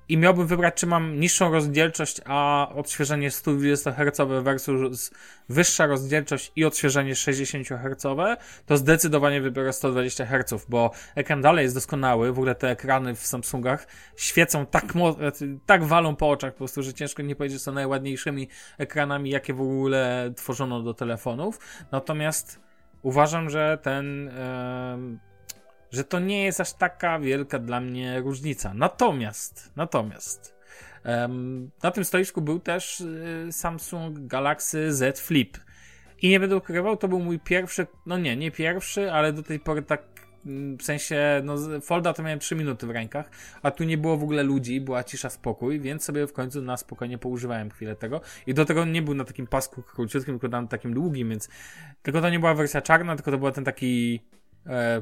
[0.09, 5.11] i miałbym wybrać, czy mam niższą rozdzielczość, a odświeżenie 120 Hz versus
[5.49, 11.75] wyższa rozdzielczość i odświeżenie 60 Hz, to zdecydowanie wybiorę 120 Hz, bo ekran dalej jest
[11.75, 12.31] doskonały.
[12.31, 14.93] W ogóle te ekrany w Samsungach świecą tak,
[15.65, 18.47] tak walą po oczach po prostu, że ciężko nie powiedzieć, że są najładniejszymi
[18.77, 21.59] ekranami, jakie w ogóle tworzono do telefonów.
[21.91, 22.64] Natomiast
[23.05, 24.31] uważam, że ten.
[25.91, 28.73] że to nie jest aż taka wielka dla mnie różnica.
[28.73, 30.55] Natomiast, natomiast.
[31.83, 35.57] na tym stoisku był też y, Samsung Galaxy Z Flip.
[36.21, 39.59] I nie będę ukrywał, to był mój pierwszy, no nie, nie pierwszy, ale do tej
[39.59, 40.01] pory tak
[40.79, 43.29] w sensie, no z- Folda to miałem 3 minuty w rękach,
[43.61, 46.77] a tu nie było w ogóle ludzi, była cisza, spokój, więc sobie w końcu na
[46.77, 48.21] spokojnie poużywałem chwilę tego.
[48.47, 51.49] I do tego nie był na takim pasku króciutkim, tylko na takim długim, więc
[52.03, 54.19] tylko to nie była wersja czarna, tylko to był ten taki
[54.67, 55.01] e,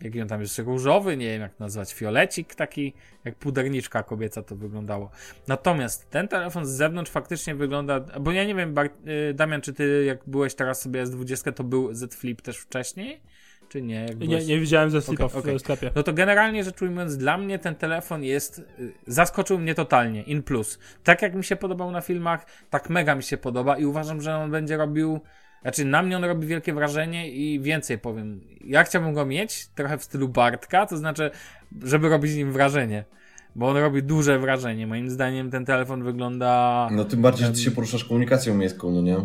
[0.00, 2.94] jaki on tam jest, różowy, nie wiem jak nazwać, fiolecik taki,
[3.24, 5.10] jak puderniczka kobieca to wyglądało.
[5.48, 8.74] Natomiast ten telefon z zewnątrz faktycznie wygląda, bo ja nie wiem,
[9.30, 13.20] y, Damian, czy ty jak byłeś teraz sobie S20, to był Z Flip też wcześniej?
[13.68, 13.94] Czy nie?
[14.00, 14.46] Jak nie, byłeś...
[14.46, 15.58] nie widziałem ze slipa Okej, okej.
[15.58, 15.90] w sklepie.
[15.96, 18.58] No to generalnie rzecz ujmując, dla mnie ten telefon jest.
[18.58, 20.78] y, Zaskoczył mnie totalnie, in plus.
[21.04, 24.36] Tak jak mi się podobał na filmach, tak mega mi się podoba i uważam, że
[24.36, 25.20] on będzie robił.
[25.62, 28.40] Znaczy, na mnie on robi wielkie wrażenie i więcej powiem.
[28.64, 31.30] Ja chciałbym go mieć trochę w stylu Bartka, to znaczy,
[31.82, 33.04] żeby robić nim wrażenie.
[33.56, 34.86] Bo on robi duże wrażenie.
[34.86, 36.88] Moim zdaniem ten telefon wygląda.
[36.92, 39.16] No tym bardziej, że ty się poruszasz komunikacją miejską, no nie?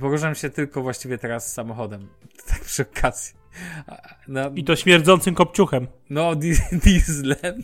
[0.00, 2.08] Poruszam się tylko właściwie teraz samochodem.
[2.48, 3.43] Tak przy okazji.
[4.28, 5.86] No, I to śmierdzącym kopciuchem.
[6.10, 7.62] no di- dieslem.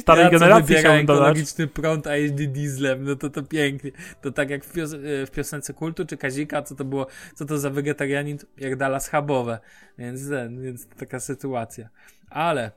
[0.00, 1.22] Starej ja, generacji chciałbym dodać.
[1.22, 3.90] ekologiczny prąd, a jeździ dieslem, no to to pięknie.
[4.22, 7.44] To tak jak w, pios e, w piosence kultu czy Kazika, co to było, co
[7.44, 9.58] to za wegetarianin, jak dala schabowe.
[9.98, 11.88] Więc, ten, więc taka sytuacja.
[12.30, 12.70] Ale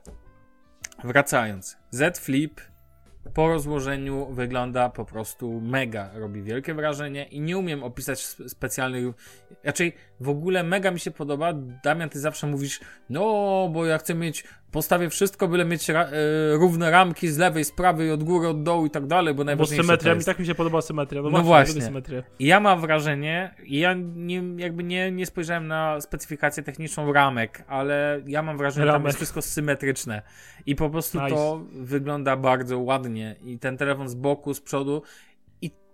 [1.04, 2.60] wracając, Z Flip
[3.34, 9.04] po rozłożeniu wygląda po prostu mega, robi wielkie wrażenie i nie umiem opisać sp- specjalnych,
[9.64, 11.52] raczej w ogóle mega mi się podoba,
[11.84, 13.22] Damian, ty zawsze mówisz, no,
[13.72, 16.10] bo ja chcę mieć postawię wszystko, byle mieć ra y,
[16.56, 19.44] równe ramki z lewej, z prawej, od góry, od dołu i tak dalej, bo Bo
[19.44, 21.22] najważniejsze symetria, to mi tak mi się podoba symetria.
[21.22, 21.82] No, No właśnie.
[22.40, 28.42] ja mam wrażenie, ja nie, jakby nie, nie spojrzałem na specyfikację techniczną ramek, ale ja
[28.42, 30.22] mam wrażenie, że tam jest wszystko symetryczne.
[30.66, 31.34] I po prostu Nice.
[31.36, 33.36] to wygląda bardzo ładnie.
[33.42, 35.02] I ten telefon z boku, z przodu.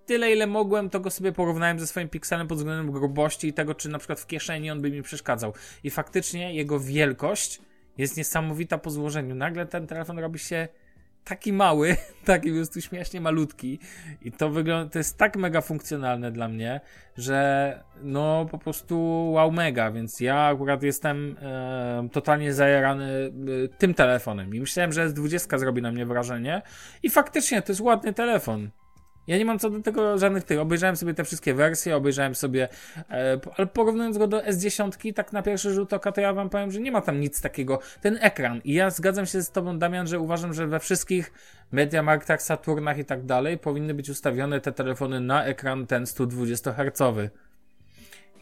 [0.09, 3.75] Tyle, ile mogłem, to go sobie porównałem ze swoim pikselem pod względem grubości i tego,
[3.75, 5.55] czy na przykład w kieszeni on by mi przeszkadzał.
[5.85, 7.61] I faktycznie jego wielkość
[7.99, 9.35] jest niesamowita po złożeniu.
[9.35, 10.69] Nagle ten telefon robi się
[11.25, 13.79] taki mały, taki po prostu śmiesznie malutki
[14.23, 16.81] i to wygląda, to jest tak mega funkcjonalne dla mnie,
[17.17, 23.33] że no po prostu wow mega, więc ja akurat jestem e, totalnie zajarany
[23.65, 26.63] e, tym telefonem i myślałem, że S20 zrobi na mnie wrażenie
[27.03, 28.71] i faktycznie to jest ładny telefon.
[29.29, 30.59] Ja nie mam co do tego żadnych tych.
[30.61, 32.69] Obejrzałem sobie te wszystkie wersje, obejrzałem sobie,
[33.11, 36.71] e, ale porównując go do S10, tak na pierwszy rzut oka, to ja wam powiem,
[36.71, 37.79] że nie ma tam nic takiego.
[38.01, 38.61] Ten ekran.
[38.65, 41.33] I ja zgadzam się z tobą, Damian, że uważam, że we wszystkich
[41.73, 47.31] Mediamarktach, Saturnach i tak dalej powinny być ustawione te telefony na ekran ten 120 Hz.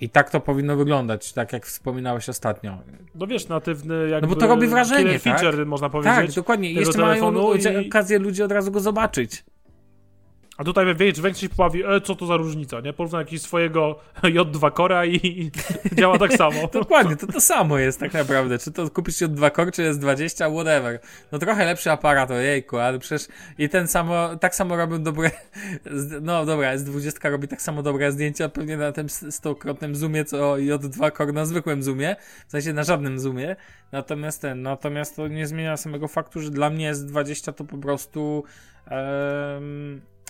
[0.01, 2.79] I tak to powinno wyglądać, tak jak wspominałeś ostatnio.
[3.15, 4.29] No wiesz, natywny jakby...
[4.29, 5.23] No bo to robi wrażenie, tak?
[5.23, 6.35] feature, można Tak, powiedzieć.
[6.37, 6.71] dokładnie.
[6.71, 9.45] I tego jeszcze mają i- okazję ludzie od razu go zobaczyć.
[10.57, 12.93] A tutaj wiesz, większość się pobawi, e, co to za różnica, nie?
[12.93, 15.51] Porównaj jakiegoś swojego J2 Cora i,
[15.99, 16.69] działa tak samo.
[16.73, 18.59] Dokładnie, to to samo jest tak naprawdę.
[18.59, 21.01] Czy to kupisz się od 2 Core, czy jest 20, whatever.
[21.33, 23.29] No trochę lepszy aparat, ojejku, ale przecież
[23.59, 25.31] i ten samo, tak samo robią dobre,
[26.23, 31.17] no dobra, S20 robi tak samo dobre zdjęcia pewnie na tym stokrotnym zoomie, co J2
[31.17, 32.17] Core na zwykłym zoomie,
[32.49, 33.57] w sensie na żadnym zoomie.
[33.93, 38.45] Natomiast ten, natomiast to nie zmienia samego faktu, że dla mnie S20 to po prostu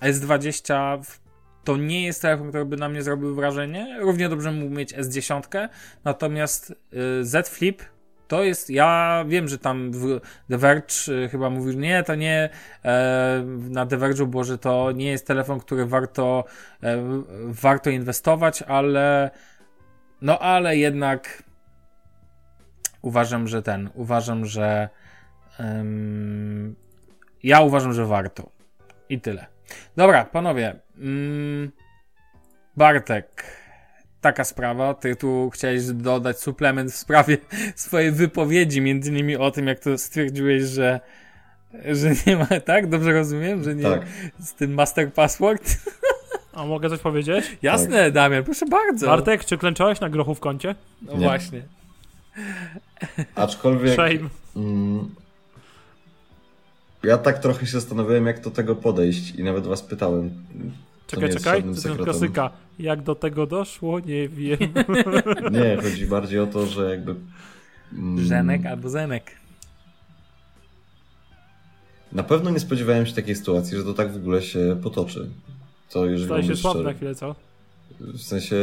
[0.03, 1.27] S20 w
[1.67, 3.97] to nie jest telefon, który by na mnie zrobił wrażenie.
[4.01, 5.69] Równie dobrze mógł mieć S10,
[6.05, 6.75] natomiast y,
[7.25, 7.83] Z Flip
[8.29, 10.21] to jest, ja wiem, że tam w
[10.51, 12.49] The Verge y, chyba mówił, nie, to nie,
[12.85, 16.45] e, na The Verge'u było, że to nie jest telefon, który warto,
[16.83, 17.03] e,
[17.47, 19.31] warto inwestować, ale
[20.23, 21.43] no ale jednak
[23.03, 24.89] uważam, że ten, uważam, że
[25.59, 26.75] em,
[27.43, 28.51] ja uważam, że warto.
[29.09, 29.56] I tyle.
[29.97, 30.77] Dobra, panowie.
[30.99, 31.71] Mm,
[32.77, 33.45] Bartek,
[34.21, 34.95] taka sprawa.
[34.95, 37.39] Ty tu chciałeś dodać suplement w sprawie
[37.77, 41.01] swojej wypowiedzi, między innymi o tym, jak to stwierdziłeś, że,
[41.93, 42.87] że nie ma, tak?
[42.89, 44.03] Dobrze rozumiem, że nie Tak.
[44.41, 45.77] z tym master password?
[46.53, 47.57] A mogę coś powiedzieć?
[47.63, 49.07] Jasne, Damian, proszę bardzo.
[49.07, 50.75] Bartek, czy klęczałeś na grochu w kącie?
[51.03, 51.19] No Nie.
[51.27, 51.63] właśnie.
[53.35, 53.93] Aczkolwiek.
[53.95, 54.29] Shame.
[54.57, 55.15] Mm,
[57.07, 60.31] ja tak trochę się zastanawiałem, jak do tego podejść i nawet was pytałem.
[61.07, 62.05] To Czekaj, jest czekaj, to sekretem.
[62.05, 62.51] klasyka.
[62.79, 64.01] Jak do tego doszło?
[64.01, 64.59] Nie wiem.
[65.53, 67.15] Nie, chodzi bardziej o to, że jakby.
[67.93, 69.31] mm, Żenek albo Zenek.
[72.13, 75.29] Na pewno nie spodziewałem się takiej sytuacji, że to tak w ogóle się potoczy.
[75.91, 77.35] To jeżeli Staje się być słab na chwilę, co?
[78.01, 78.57] W sensie.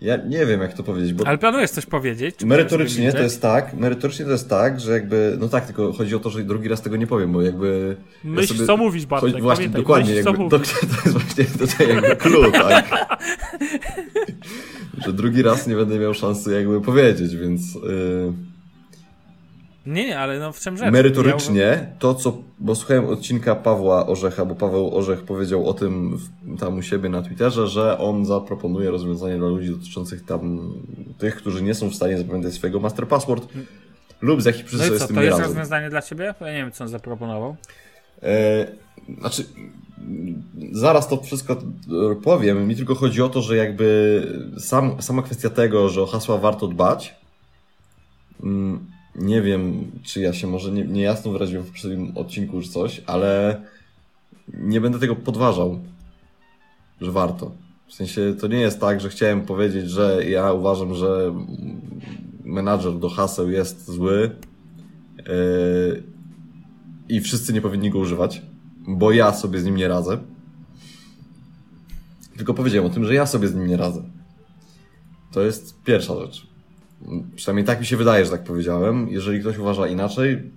[0.00, 2.44] Ja nie wiem, jak to powiedzieć, bo Ale planujesz coś powiedzieć?
[2.44, 6.18] Merytorycznie to jest tak, merytorycznie to jest tak, że jakby, no tak, tylko chodzi o
[6.18, 7.96] to, że drugi raz tego nie powiem, bo jakby...
[8.24, 9.30] ja Myśl, sobie- co mówisz, Bartek.
[9.30, 10.72] Chodzi, właśnie, Pamiętaj, dokładnie, myśl, jakby, to, mówisz.
[10.72, 13.08] to jest właśnie tutaj jakby clue, tak?
[15.06, 17.74] że drugi raz nie będę miał szansy jakby powiedzieć, więc...
[17.74, 18.47] Yy...
[19.88, 20.92] Nie, nie, ale no w czym rzecz?
[20.92, 22.38] Merytorycznie to, co.
[22.58, 26.18] Bo słuchałem odcinka Pawła Orzecha, bo Paweł Orzech powiedział o tym
[26.58, 30.72] tam u siebie na Twitterze, że on zaproponuje rozwiązanie dla ludzi dotyczących tam
[31.18, 33.48] tych, którzy nie są w stanie zapamiętać swojego master password
[34.20, 35.48] lub z jakich No przyczyn i co, z tym to jest radzą.
[35.48, 36.34] rozwiązanie dla ciebie?
[36.40, 37.56] Ja nie wiem, co on zaproponował.
[38.22, 38.66] E,
[39.20, 39.44] znaczy,
[40.72, 41.56] zaraz to wszystko
[42.24, 42.68] powiem.
[42.68, 44.22] Mi tylko chodzi o to, że jakby
[44.58, 47.14] sam, sama kwestia tego, że o hasła warto dbać.
[48.42, 48.86] mm,
[49.18, 53.62] Nie wiem, czy ja się może nie, niejasno wyraziłem w poprzednim odcinku już coś, ale
[54.54, 55.80] nie będę tego podważał,
[57.00, 57.52] że warto.
[57.86, 61.34] W sensie to nie jest tak, że chciałem powiedzieć, że ja uważam, że
[62.44, 64.30] menadżer do haseł jest zły.
[65.18, 66.02] Yy,
[67.08, 68.42] i wszyscy nie powinni go używać,
[68.88, 70.18] bo ja sobie z nim nie radzę.
[72.36, 74.02] Tylko powiedziałem o tym, że ja sobie z nim nie radzę.
[75.32, 76.47] To jest pierwsza rzecz.
[77.36, 79.08] Przynajmniej tak mi się wydaje, że tak powiedziałem.
[79.08, 80.50] Jeżeli ktoś uważa inaczej,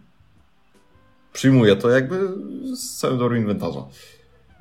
[1.33, 2.27] przyjmuję to jakby
[2.75, 3.85] z całym dobrym inwentarza.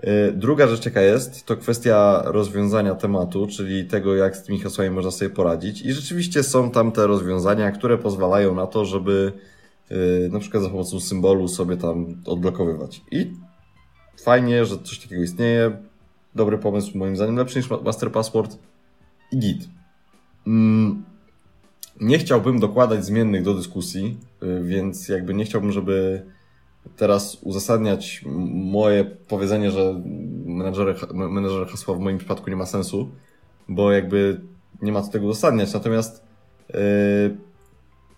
[0.03, 4.91] Yy, Druga rzecz, jaka jest, to kwestia rozwiązania tematu, czyli tego, jak z tymi hasłami
[4.91, 5.83] można sobie poradzić.
[5.83, 9.33] I rzeczywiście są tam te rozwiązania, które pozwalają na to, żeby
[9.91, 13.03] yy, na przykład za pomocą symbolu sobie tam odblokowywać.
[13.11, 13.33] I
[14.23, 15.77] fajnie, że coś takiego istnieje.
[16.35, 18.59] Dobry pomysł, moim zdaniem, lepszy niż ma- Master Password
[19.33, 19.69] i Git.
[20.47, 21.10] Mm.
[22.01, 26.23] Nie chciałbym dokładać zmiennych do dyskusji, y, więc jakby nie chciałbym, żeby
[26.97, 28.25] teraz uzasadniać
[28.55, 30.03] moje powiedzenie, że
[31.17, 33.11] menedżer, hasła w moim przypadku nie ma sensu,
[33.69, 34.41] bo jakby
[34.83, 35.73] nie ma co tego uzasadniać.
[35.73, 36.25] Natomiast
[36.69, 36.79] yy,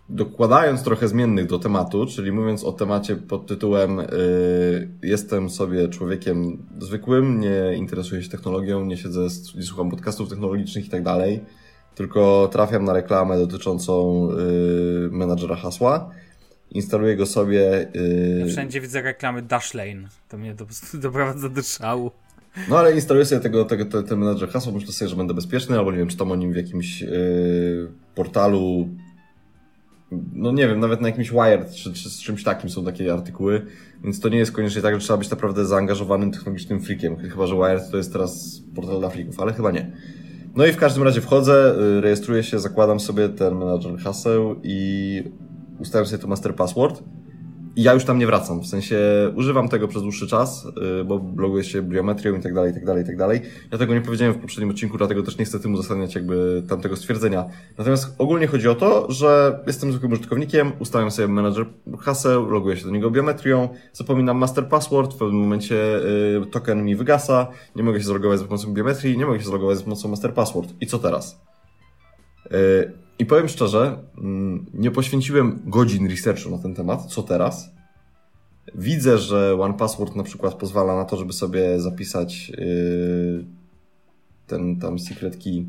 [0.09, 6.67] dokładając trochę zmiennych do tematu, czyli mówiąc o temacie pod tytułem yy, jestem sobie człowiekiem
[6.79, 9.27] zwykłym, nie interesuję się technologią, nie siedzę,
[9.57, 11.41] nie słucham podcastów technologicznych i tak dalej,
[11.95, 16.11] tylko trafiam na reklamę dotyczącą yy, menadżera hasła,
[16.71, 17.91] instaluję go sobie.
[18.41, 20.09] Yy, Wszędzie widzę reklamy Dashlane.
[20.29, 22.11] To mnie po prostu doprowadza do szału.
[22.69, 25.79] no ale instaluję sobie tego, tego, te- ten menadżer hasła, myślę sobie, że będę bezpieczny,
[25.79, 28.89] albo nie wiem, czytam o nim w jakimś yy, portalu,
[30.33, 33.67] no nie wiem, nawet na jakimś Wired, czy, czy z czymś takim są takie artykuły,
[34.05, 37.55] więc to nie jest koniecznie tak, że trzeba być naprawdę zaangażowanym technologicznym freakiem, chyba, że
[37.55, 39.93] Wired to jest teraz portal dla freaków, ale chyba nie.
[40.55, 45.23] No i w każdym razie wchodzę, y, rejestruję się, zakładam sobie ten menadżer haseł i
[45.79, 47.03] ustawiam sobie to master password.
[47.77, 48.99] Ja już tam nie wracam, w sensie
[49.37, 50.67] używam tego przez dłuższy czas,
[50.99, 53.41] yy, bo loguję się biometrią i tak dalej, i tak dalej, i tak dalej.
[53.73, 56.97] Ja tego nie powiedziałem w poprzednim odcinku, dlatego też nie chcę tym uzasadniać jakby tamtego
[56.97, 57.45] stwierdzenia.
[57.79, 61.67] Natomiast ogólnie chodzi o to, że jestem zwykłym użytkownikiem, ustawiam sobie menadżer
[62.01, 66.97] haseł, loguję się do niego biometrią, zapominam master password, w pewnym momencie yy, token mi
[66.97, 67.47] wygasa,
[67.77, 70.75] nie mogę się zalogować za pomocą biometrii, nie mogę się zalogować za pomocą master password.
[70.81, 71.52] I co teraz?
[72.53, 77.71] Yy, I powiem szczerze, mm, nie poświęciłem godzin researchu na ten temat, co teraz.
[78.75, 83.45] Widzę, że OnePassword na przykład pozwala na to, żeby sobie zapisać yy,
[84.47, 85.67] ten tam secret key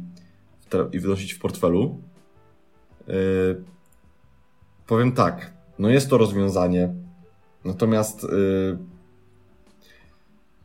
[0.91, 2.01] i wynosić w portfelu.
[3.07, 3.63] Yy,
[4.87, 6.93] powiem tak, no jest to rozwiązanie,
[7.65, 8.77] natomiast yy,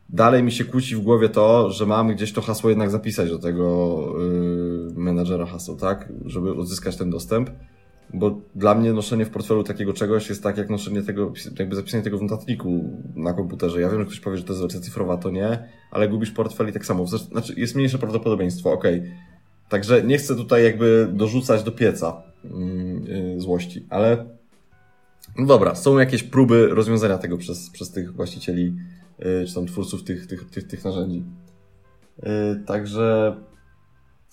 [0.09, 3.39] dalej mi się kłóci w głowie to, że mam gdzieś to hasło jednak zapisać do
[3.39, 3.97] tego
[4.99, 6.13] menadżera haseł, tak?
[6.25, 7.49] Żeby uzyskać ten dostęp.
[8.13, 12.03] Bo dla mnie noszenie w portfelu takiego czegoś jest tak jak noszenie tego, jakby zapisanie
[12.03, 13.81] tego w notatniku na komputerze.
[13.81, 16.69] Ja wiem, że ktoś powie, że to jest wersja cyfrowa, to nie, ale gubisz portfel
[16.69, 17.07] i tak samo.
[17.07, 19.03] Zresztą- Znaczy, jest mniejsze prawdopodobieństwo, okej.
[19.69, 24.25] Także nie chcę tutaj jakby dorzucać do pieca yy, złości, ale
[25.37, 28.75] no dobra, są jakieś próby rozwiązania tego przez, przez tych właścicieli,
[29.19, 31.23] yy, czy tam twórców tych, tych, tych, tych narzędzi.
[32.23, 32.29] Yy,
[32.65, 33.35] także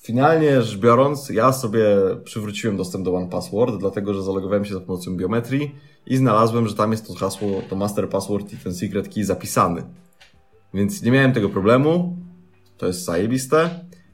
[0.02, 1.86] finalnie rzecz biorąc, ja sobie
[2.24, 5.74] przywróciłem dostęp do OnePassword, dlatego że zalogowałem się za pomocą biometrii
[6.06, 9.82] i znalazłem, że tam jest to hasło, to master password i ten secret key zapisany.
[10.74, 12.16] Więc nie miałem tego problemu.
[12.76, 13.70] To jest zajebiste.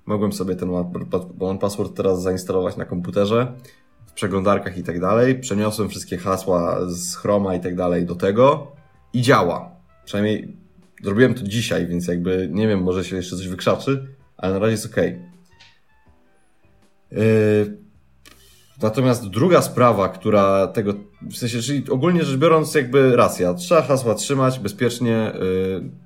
[0.07, 0.91] Mogłem sobie ten One-
[1.41, 3.53] OnePassword teraz zainstalować na komputerze,
[4.07, 5.41] w przeglądarkach i tak dalej.
[5.41, 8.73] Przeniosłem wszystkie hasła z Chroma i tak dalej do tego
[9.13, 9.71] i działa.
[10.05, 10.57] Przynajmniej
[11.03, 14.07] zrobiłem to dzisiaj, więc jakby nie wiem, może się jeszcze coś wykrzaczy,
[14.37, 14.97] ale na razie jest ok.
[17.13, 17.83] Yy,
[18.83, 20.95] Natomiast druga sprawa, która tego,
[21.31, 25.33] w sensie, czyli ogólnie rzecz biorąc, jakby racja, trzeba hasła trzymać bezpiecznie.
[25.41, 26.03] Yy,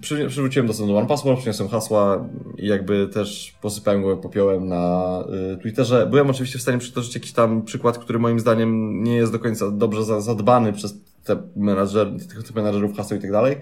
[0.00, 5.56] przy, przywróciłem dostęp do OnePassword, przyniosłem hasła i jakby też posypałem go popiołem na y,
[5.56, 6.06] Twitterze.
[6.06, 9.70] Byłem oczywiście w stanie przytoczyć jakiś tam przykład, który moim zdaniem nie jest do końca
[9.70, 10.94] dobrze za, zadbany przez
[11.24, 13.56] te menadżer, tych, menadżerów haseł i tak dalej.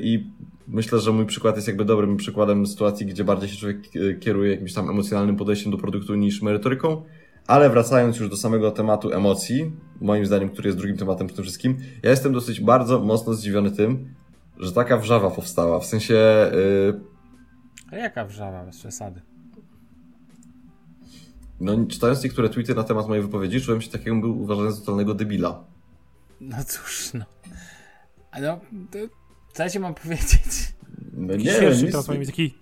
[0.00, 0.30] I
[0.68, 4.50] myślę, że mój przykład jest jakby dobrym przykładem sytuacji, gdzie bardziej się człowiek y, kieruje
[4.50, 7.02] jakimś tam emocjonalnym podejściem do produktu niż merytoryką.
[7.46, 11.44] Ale wracając już do samego tematu emocji, moim zdaniem, który jest drugim tematem w tym
[11.44, 14.14] wszystkim, ja jestem dosyć bardzo mocno zdziwiony tym,
[14.58, 15.80] że taka wrzawa powstała.
[15.80, 16.14] W sensie,
[16.54, 17.00] y,
[17.92, 19.20] A jaka wrzawa, bez przesady.
[21.60, 25.14] no czytając niektóre tweety na temat mojej wypowiedzi, czułem się takiego, był uważany za totalnego
[25.14, 25.64] debila.
[26.40, 27.24] No cóż, no.
[28.30, 28.60] A no,
[28.90, 28.98] to,
[29.54, 30.72] co ja ci mam powiedzieć?
[31.12, 32.54] No, nie świerszczyk teraz mamy taki...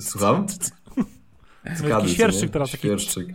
[0.00, 0.46] Słucham?
[1.78, 2.88] Co świerszczyk teraz taki...
[2.88, 3.28] Świerszczyk.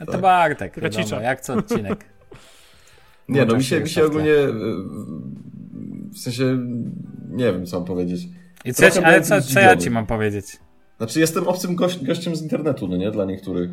[0.00, 0.20] No to Tak.
[0.20, 2.04] Bartek, wiadomo, jak co odcinek.
[3.28, 4.52] Nie, no mi się mi się ogólnie, y,
[6.12, 6.58] w sensie,
[7.28, 8.28] nie wiem co mam powiedzieć.
[8.64, 10.58] I co, ja ci- Trochę ale co, co ja ci mam powiedzieć?
[10.96, 13.70] Znaczy jestem obcym gość, gościem z internetu, no nie, dla niektórych.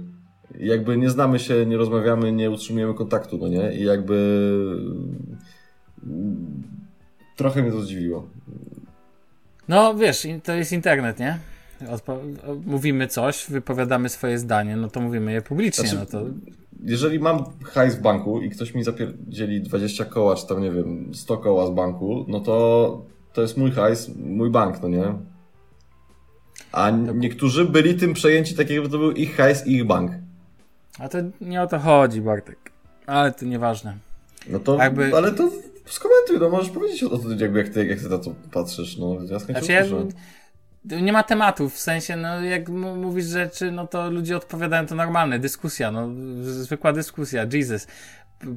[0.59, 4.15] I Jakby nie znamy się, nie rozmawiamy, nie utrzymujemy kontaktu, no nie, i jakby
[7.37, 8.27] trochę mnie to zdziwiło.
[9.67, 11.39] No wiesz, to jest internet, nie?
[11.81, 12.19] Odpo-
[12.65, 16.25] mówimy coś, wypowiadamy swoje zdanie, no to mówimy je publicznie, Znaczy, no to
[16.83, 21.11] Jeżeli mam hajs w banku i ktoś mi zapierdzieli 20 koła, czy tam nie wiem,
[21.13, 23.01] 100 koła z banku, no to
[23.33, 25.13] to jest mój hajs, mój bank, no nie?
[26.71, 30.11] A niektórzy byli tym przejęci tak, jakby to był ich hajs i ich bank.
[30.99, 32.71] A to nie o to chodzi, Bartek.
[33.05, 33.97] Ale to nieważne.
[34.49, 35.49] No to, Jakby- ale to
[35.93, 39.17] skomentuj, no możesz powiedzieć o tym, jakby jak ty, jak ty na to patrzysz, no
[39.29, 39.83] ja Znaczy ja,
[41.01, 45.39] nie ma tematów, w sensie, no jak mówisz rzeczy, no to ludzie odpowiadają, to normalne,
[45.39, 46.09] dyskusja, no
[46.41, 47.87] zwykła dyskusja, Jesus.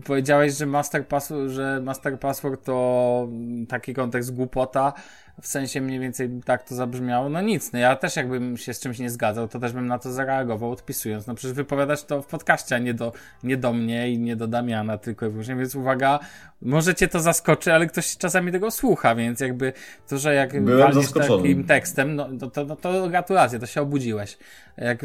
[0.05, 3.29] Powiedziałeś, że master, password, że master password to
[3.69, 4.93] taki kontekst głupota,
[5.41, 7.29] w sensie mniej więcej tak to zabrzmiało.
[7.29, 9.99] No nic, no ja też jakbym się z czymś nie zgadzał, to też bym na
[9.99, 11.27] to zareagował odpisując.
[11.27, 13.13] No przecież wypowiadać to w podcaście, a nie do,
[13.43, 16.19] nie do mnie i nie do Damiana tylko i wyłącznie, więc uwaga,
[16.63, 19.73] może cię to zaskoczy, ale ktoś czasami tego słucha, więc jakby
[20.09, 23.81] to, że jak Byłem walniesz takim tekstem, no, no to, no to gratulacje, to się
[23.81, 24.39] obudziłeś.
[24.77, 25.03] Jak,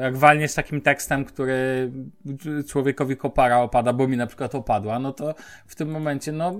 [0.00, 1.90] jak walniesz takim tekstem, który
[2.68, 5.34] człowiekowi kopara opada, bo mi na przykład opadła, no to
[5.66, 6.54] w tym momencie, no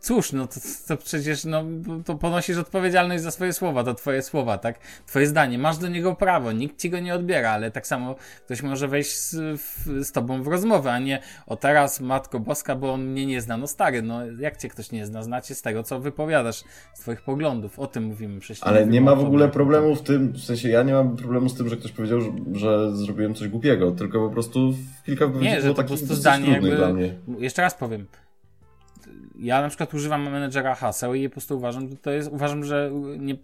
[0.00, 1.64] cóż, no to, to przecież, no
[2.04, 4.78] to ponosisz odpowiedzialność za swoje słowa, to twoje słowa, tak?
[5.06, 8.62] Twoje zdanie, masz do niego prawo, nikt ci go nie odbiera, ale tak samo ktoś
[8.62, 12.92] może wejść z, w, z tobą w rozmowę, a nie o teraz, Matko Boska, bo
[12.92, 15.82] on mnie nie zna, no stary, no jak cię ktoś nie zna, znacie z tego,
[15.82, 18.62] co wypowiadasz, z twoich poglądów, o tym mówimy przecież.
[18.62, 21.54] Ale nie ma w ogóle problemu w tym, w sensie ja nie mam problemu z
[21.54, 22.20] tym, że ktoś powiedział,
[22.52, 24.74] że, zrobiłem coś głupiego, tylko po prostu
[25.06, 27.14] kilka wypowiedzi nie, po prostu zdanie jakby.
[27.38, 28.06] Jeszcze raz powiem,
[29.40, 32.90] ja na przykład używam menedżera haseł i po prostu uważam, że to jest, uważam, że
[33.18, 33.36] nie,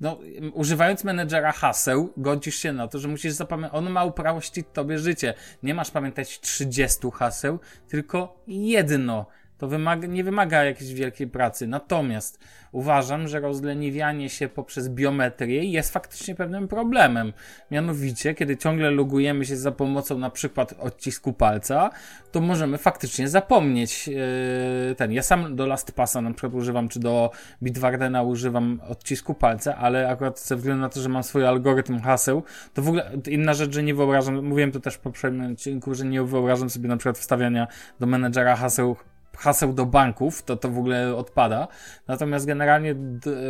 [0.00, 0.18] no,
[0.52, 5.34] używając menedżera haseł, godzisz się na to, że musisz zapamiętać, on ma uprościć tobie życie.
[5.62, 9.26] Nie masz pamiętać 30 haseł, tylko jedno.
[9.58, 11.66] To wymaga, nie wymaga jakiejś wielkiej pracy.
[11.66, 12.38] Natomiast
[12.72, 17.32] uważam, że rozleniwianie się poprzez biometrię jest faktycznie pewnym problemem.
[17.70, 21.90] Mianowicie, kiedy ciągle logujemy się za pomocą na przykład odcisku palca,
[22.32, 25.12] to możemy faktycznie zapomnieć yy, ten.
[25.12, 27.30] Ja sam do LastPassa na przykład używam, czy do
[27.62, 32.42] Bitwardena używam odcisku palca, ale akurat ze względu na to, że mam swój algorytm haseł,
[32.74, 36.04] to w ogóle inna rzecz, że nie wyobrażam, mówiłem to też w poprzednim odcinku, że
[36.04, 37.66] nie wyobrażam sobie na przykład wstawiania
[38.00, 38.96] do menedżera haseł
[39.36, 41.68] haseł do banków, to to w ogóle odpada.
[42.08, 42.94] Natomiast generalnie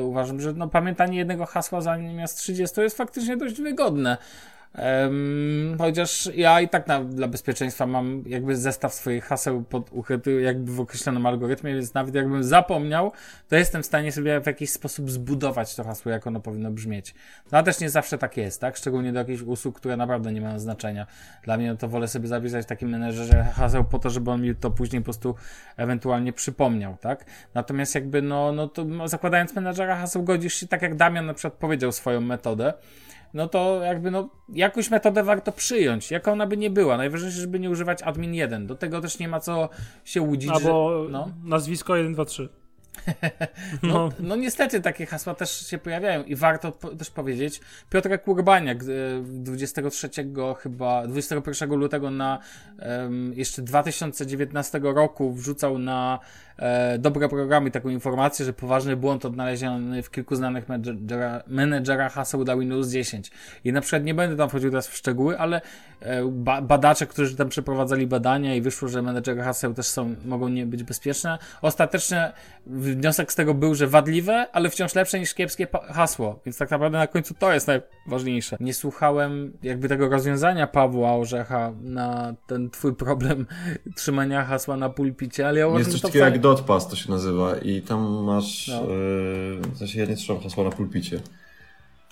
[0.03, 4.16] uważam, że no, pamiętanie jednego hasła zamiast 30 jest faktycznie dość wygodne.
[4.78, 10.40] Um, chociaż ja i tak na, dla bezpieczeństwa mam jakby zestaw swoich haseł pod ukryty
[10.40, 13.12] jakby w określonym algorytmie, więc nawet jakbym zapomniał,
[13.48, 17.14] to jestem w stanie sobie w jakiś sposób zbudować to hasło, jak ono powinno brzmieć.
[17.52, 18.76] No a też nie zawsze tak jest, tak?
[18.76, 21.06] Szczególnie do jakichś usług, które naprawdę nie mają znaczenia.
[21.42, 24.42] Dla mnie no to wolę sobie zapisać w takim menedżerze haseł po to, żeby on
[24.42, 25.34] mi to później po prostu
[25.76, 27.24] ewentualnie przypomniał, tak?
[27.54, 31.54] Natomiast jakby no, no to zakładając menedżera haseł godzisz się tak jak Damian na przykład
[31.54, 32.72] powiedział swoją metodę,
[33.35, 36.97] no to jakby no, jakąś metodę warto przyjąć, jaka ona by nie była.
[36.97, 38.66] Najważniejsze, żeby nie używać admin 1.
[38.66, 39.68] Do tego też nie ma co
[40.05, 40.51] się łudzić.
[40.51, 41.28] Albo że, no.
[41.45, 42.49] nazwisko 123.
[43.82, 44.11] no, no.
[44.20, 47.61] no niestety takie hasła też się pojawiają i warto po, też powiedzieć,
[47.91, 48.85] Piotrek Kurbaniak
[49.22, 52.39] 23 e, chyba 21 lutego na
[52.78, 56.18] um, jeszcze 2019 roku wrzucał na
[56.98, 62.57] dobre programy taką informację, że poważny błąd odnaleziony w kilku znanych menedżera, menedżerach haseł dla
[62.57, 63.30] Windows 10.
[63.64, 65.61] I na przykład nie będę tam wchodził teraz w szczegóły, ale
[66.00, 70.48] e, ba badacze, którzy tam przeprowadzali badania i wyszło, że menedżery haseł też są, mogą
[70.48, 71.38] nie być bezpieczne.
[71.62, 72.32] Ostatecznie
[72.66, 76.40] wniosek z tego był, że wadliwe, ale wciąż lepsze niż kiepskie hasło.
[76.46, 78.57] Więc tak naprawdę na końcu to jest najważniejsze.
[78.61, 83.46] Nie słuchałem jakby tego rozwiązania Pawła Orzecha na ten twój problem
[83.96, 87.57] trzymania hasła na pulpicie, ale ja uważam, Jest coś takiego jak Dotpass to się nazywa
[87.57, 88.80] i tam masz, no.
[88.80, 91.20] yy, w sensie ja nie trzymam hasła na pulpicie.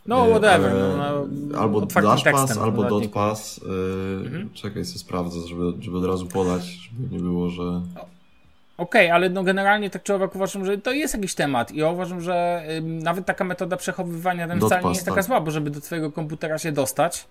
[0.07, 0.75] No, e, whatever.
[0.75, 3.61] No, no, albo DashPass, albo DotPass.
[3.63, 4.51] Yy, mhm.
[4.55, 7.63] Czekaj, sobie sprawdzę, żeby, żeby od razu podać, żeby nie było, że...
[7.63, 11.79] Okej, okay, ale no generalnie tak czy owak uważam, że to jest jakiś temat i
[11.79, 15.51] ja uważam, że y, nawet taka metoda przechowywania ten wcale nie jest taka zła, bo
[15.51, 17.29] żeby do twojego komputera się dostać,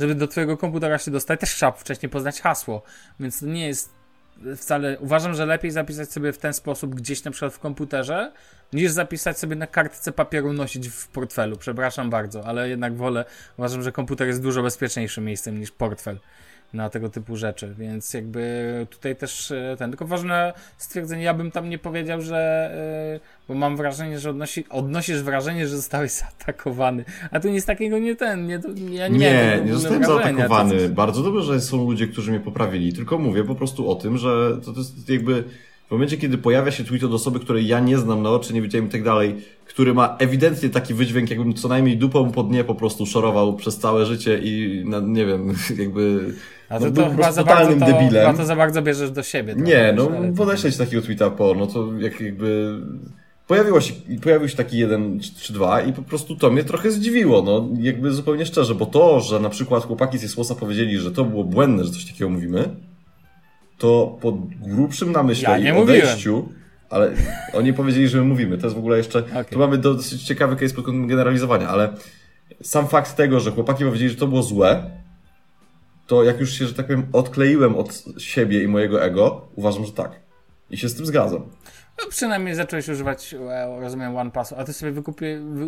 [0.00, 2.82] żeby do twojego komputera się dostać, też trzeba wcześniej poznać hasło,
[3.20, 3.99] więc to nie jest
[4.56, 8.32] wcale, uważam, że lepiej zapisać sobie w ten sposób gdzieś na przykład w komputerze,
[8.72, 11.56] niż zapisać sobie na kartce papieru nosić w portfelu.
[11.56, 13.24] Przepraszam bardzo, ale jednak wolę,
[13.58, 16.18] uważam, że komputer jest dużo bezpieczniejszym miejscem niż portfel
[16.72, 21.50] na tego typu rzeczy, więc jakby tutaj też e, ten, tylko ważne stwierdzenie, ja bym
[21.50, 22.70] tam nie powiedział, że
[23.16, 27.98] e, bo mam wrażenie, że odnosi, odnosisz wrażenie, że zostałeś zaatakowany, a tu nic takiego
[27.98, 28.60] nie ten, nie,
[28.90, 33.18] ja nie Nie, nie zostałem zaatakowany, bardzo dobrze, że są ludzie, którzy mnie poprawili, tylko
[33.18, 35.44] mówię po prostu o tym, że to, to jest jakby
[35.90, 38.62] w momencie, kiedy pojawia się tweet od osoby, której ja nie znam na oczy, nie
[38.62, 42.64] widziałem i tak dalej, który ma ewidentnie taki wydźwięk, jakbym co najmniej dupą po dnie
[42.64, 46.34] po prostu szorował przez całe życie i nie wiem, jakby
[46.70, 48.26] a to, no, to chyba za bardzo to, debilem.
[48.26, 49.54] Chyba to za bardzo bierzesz do siebie.
[49.56, 52.80] Nie, no podeśleć takiego tweeta po, no to jak jakby...
[53.46, 57.42] Pojawiło się, pojawił się taki jeden czy dwa i po prostu to mnie trochę zdziwiło,
[57.42, 61.24] no jakby zupełnie szczerze, bo to, że na przykład chłopaki z Jesłosa powiedzieli, że to
[61.24, 62.68] było błędne, że coś takiego mówimy,
[63.78, 66.48] to po grubszym namyśle ja i odejściu,
[66.90, 67.12] Ale
[67.52, 68.58] oni powiedzieli, że my mówimy.
[68.58, 69.18] To jest w ogóle jeszcze.
[69.18, 69.44] Okej.
[69.44, 71.92] Tu mamy dosyć ciekawy case pod kątem generalizowania, ale
[72.62, 74.90] sam fakt tego, że chłopaki powiedzieli, że to było złe,
[76.10, 79.92] to jak już się, że tak powiem, odkleiłem od siebie i mojego ego, uważam, że
[79.92, 80.20] tak.
[80.70, 81.42] I się z tym zgadzam.
[81.98, 85.66] No, przynajmniej zacząłeś używać, e, rozumiem, OnePassu, a ty sobie wykupię, wy,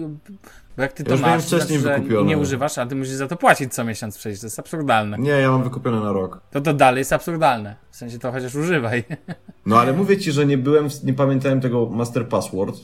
[0.76, 3.14] bo jak ty to już masz, miałem to znaczy, wcześniej nie używasz, a ty musisz
[3.14, 5.18] za to płacić co miesiąc przecież, to jest absurdalne.
[5.18, 6.40] Nie, ja mam wykupione na rok.
[6.50, 9.04] To to dalej jest absurdalne, w sensie to chociaż używaj.
[9.66, 12.76] No ale mówię ci, że nie byłem, nie pamiętałem tego master password.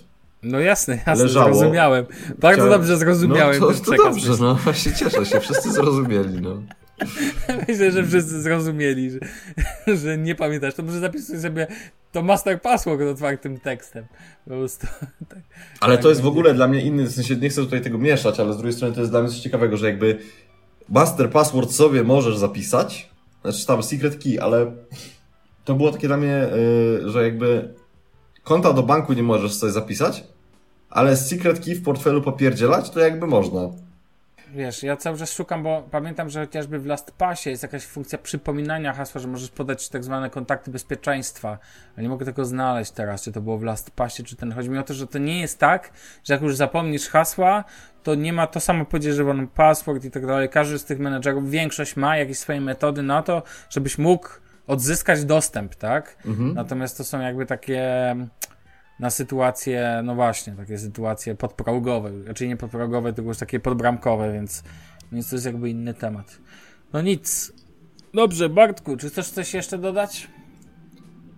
[0.43, 1.55] No jasne, jasne, Leżało.
[1.55, 2.07] zrozumiałem.
[2.39, 6.63] Bardzo Chciałem- dobrze zrozumiałem no, to, to dobrze, no właśnie cieszę się, wszyscy zrozumieli, no.
[7.69, 9.19] Myślę, że wszyscy zrozumieli, że,
[9.97, 10.75] że nie pamiętasz.
[10.75, 11.67] To może zapisuj sobie
[12.13, 14.05] to master password otwartym tekstem.
[14.45, 14.87] Po prostu.
[15.29, 15.39] Tak.
[15.81, 16.39] Ale Tak, to jest w będzie.
[16.39, 18.95] ogóle dla mnie inny, w sensie nie chcę tutaj tego mieszać, ale z drugiej strony
[18.95, 20.19] to jest dla mnie coś ciekawego, że jakby
[20.89, 23.11] master password sobie możesz zapisać,
[23.43, 24.73] znaczy tam secret key, ale
[25.65, 26.49] to było takie dla mnie,
[27.03, 27.75] yy, że jakby
[28.45, 30.25] konta do banku nie możesz sobie zapisać,
[30.91, 33.61] ale secret key w portfelu popierdzielać to jakby można.
[34.55, 38.93] Wiesz, ja cały czas szukam, bo pamiętam, że chociażby w LastPassie jest jakaś funkcja przypominania
[38.93, 41.59] hasła, że możesz podać tak zwane kontakty bezpieczeństwa.
[41.97, 44.53] Ale nie mogę tego znaleźć teraz, czy to było w LastPassie, czy ten.
[44.53, 45.91] Chodzi mi o to, że to nie jest tak,
[46.25, 47.65] że jak już zapomnisz hasła,
[48.03, 50.49] to nie ma to samo podejrzewany password i tak dalej.
[50.49, 54.29] Każdy z tych menedżerów, większość ma jakieś swoje metody na to, żebyś mógł
[54.67, 56.17] odzyskać dostęp, tak?
[56.55, 58.17] Natomiast to są jakby takie
[59.01, 64.63] na sytuacje, no właśnie, takie sytuacje podprogowe, raczej nie podprogowe, tylko już takie podbramkowe, więc,
[65.13, 66.39] więc to jest jakby inny temat.
[66.93, 67.53] No nic.
[68.15, 70.29] Dobrze, Bartku, czy chcesz coś jeszcze dodać?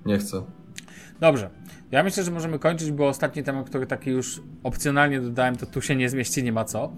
[0.06, 0.42] Nie chcę.
[1.20, 1.50] Dobrze.
[1.90, 5.82] Ja myślę, że możemy kończyć, bo ostatni temat, który taki już opcjonalnie dodałem, to tu
[5.82, 6.92] się nie zmieści, nie ma co.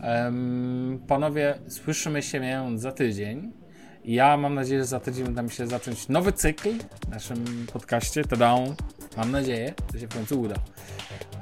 [0.00, 2.40] Em, panowie, słyszymy się
[2.78, 3.52] za tydzień.
[4.06, 6.68] Ja mam nadzieję, że za tydzień uda mi się zacząć nowy cykl
[7.06, 8.24] w naszym podcaście.
[8.24, 8.56] Tada!
[9.16, 10.54] Mam nadzieję, że się w końcu uda.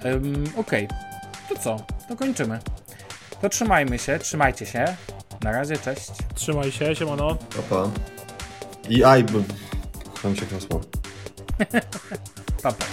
[0.05, 0.89] Um, Okej,
[1.49, 1.77] to co?
[2.09, 2.59] To kończymy.
[3.41, 4.97] To trzymajmy się, trzymajcie się.
[5.43, 6.11] Na razie, cześć.
[6.35, 7.35] Trzymaj się, siemano.
[7.57, 7.91] Papa.
[8.89, 9.39] I aj, bo...
[10.23, 10.81] Tam się hasło.
[12.63, 12.85] Pa, pa.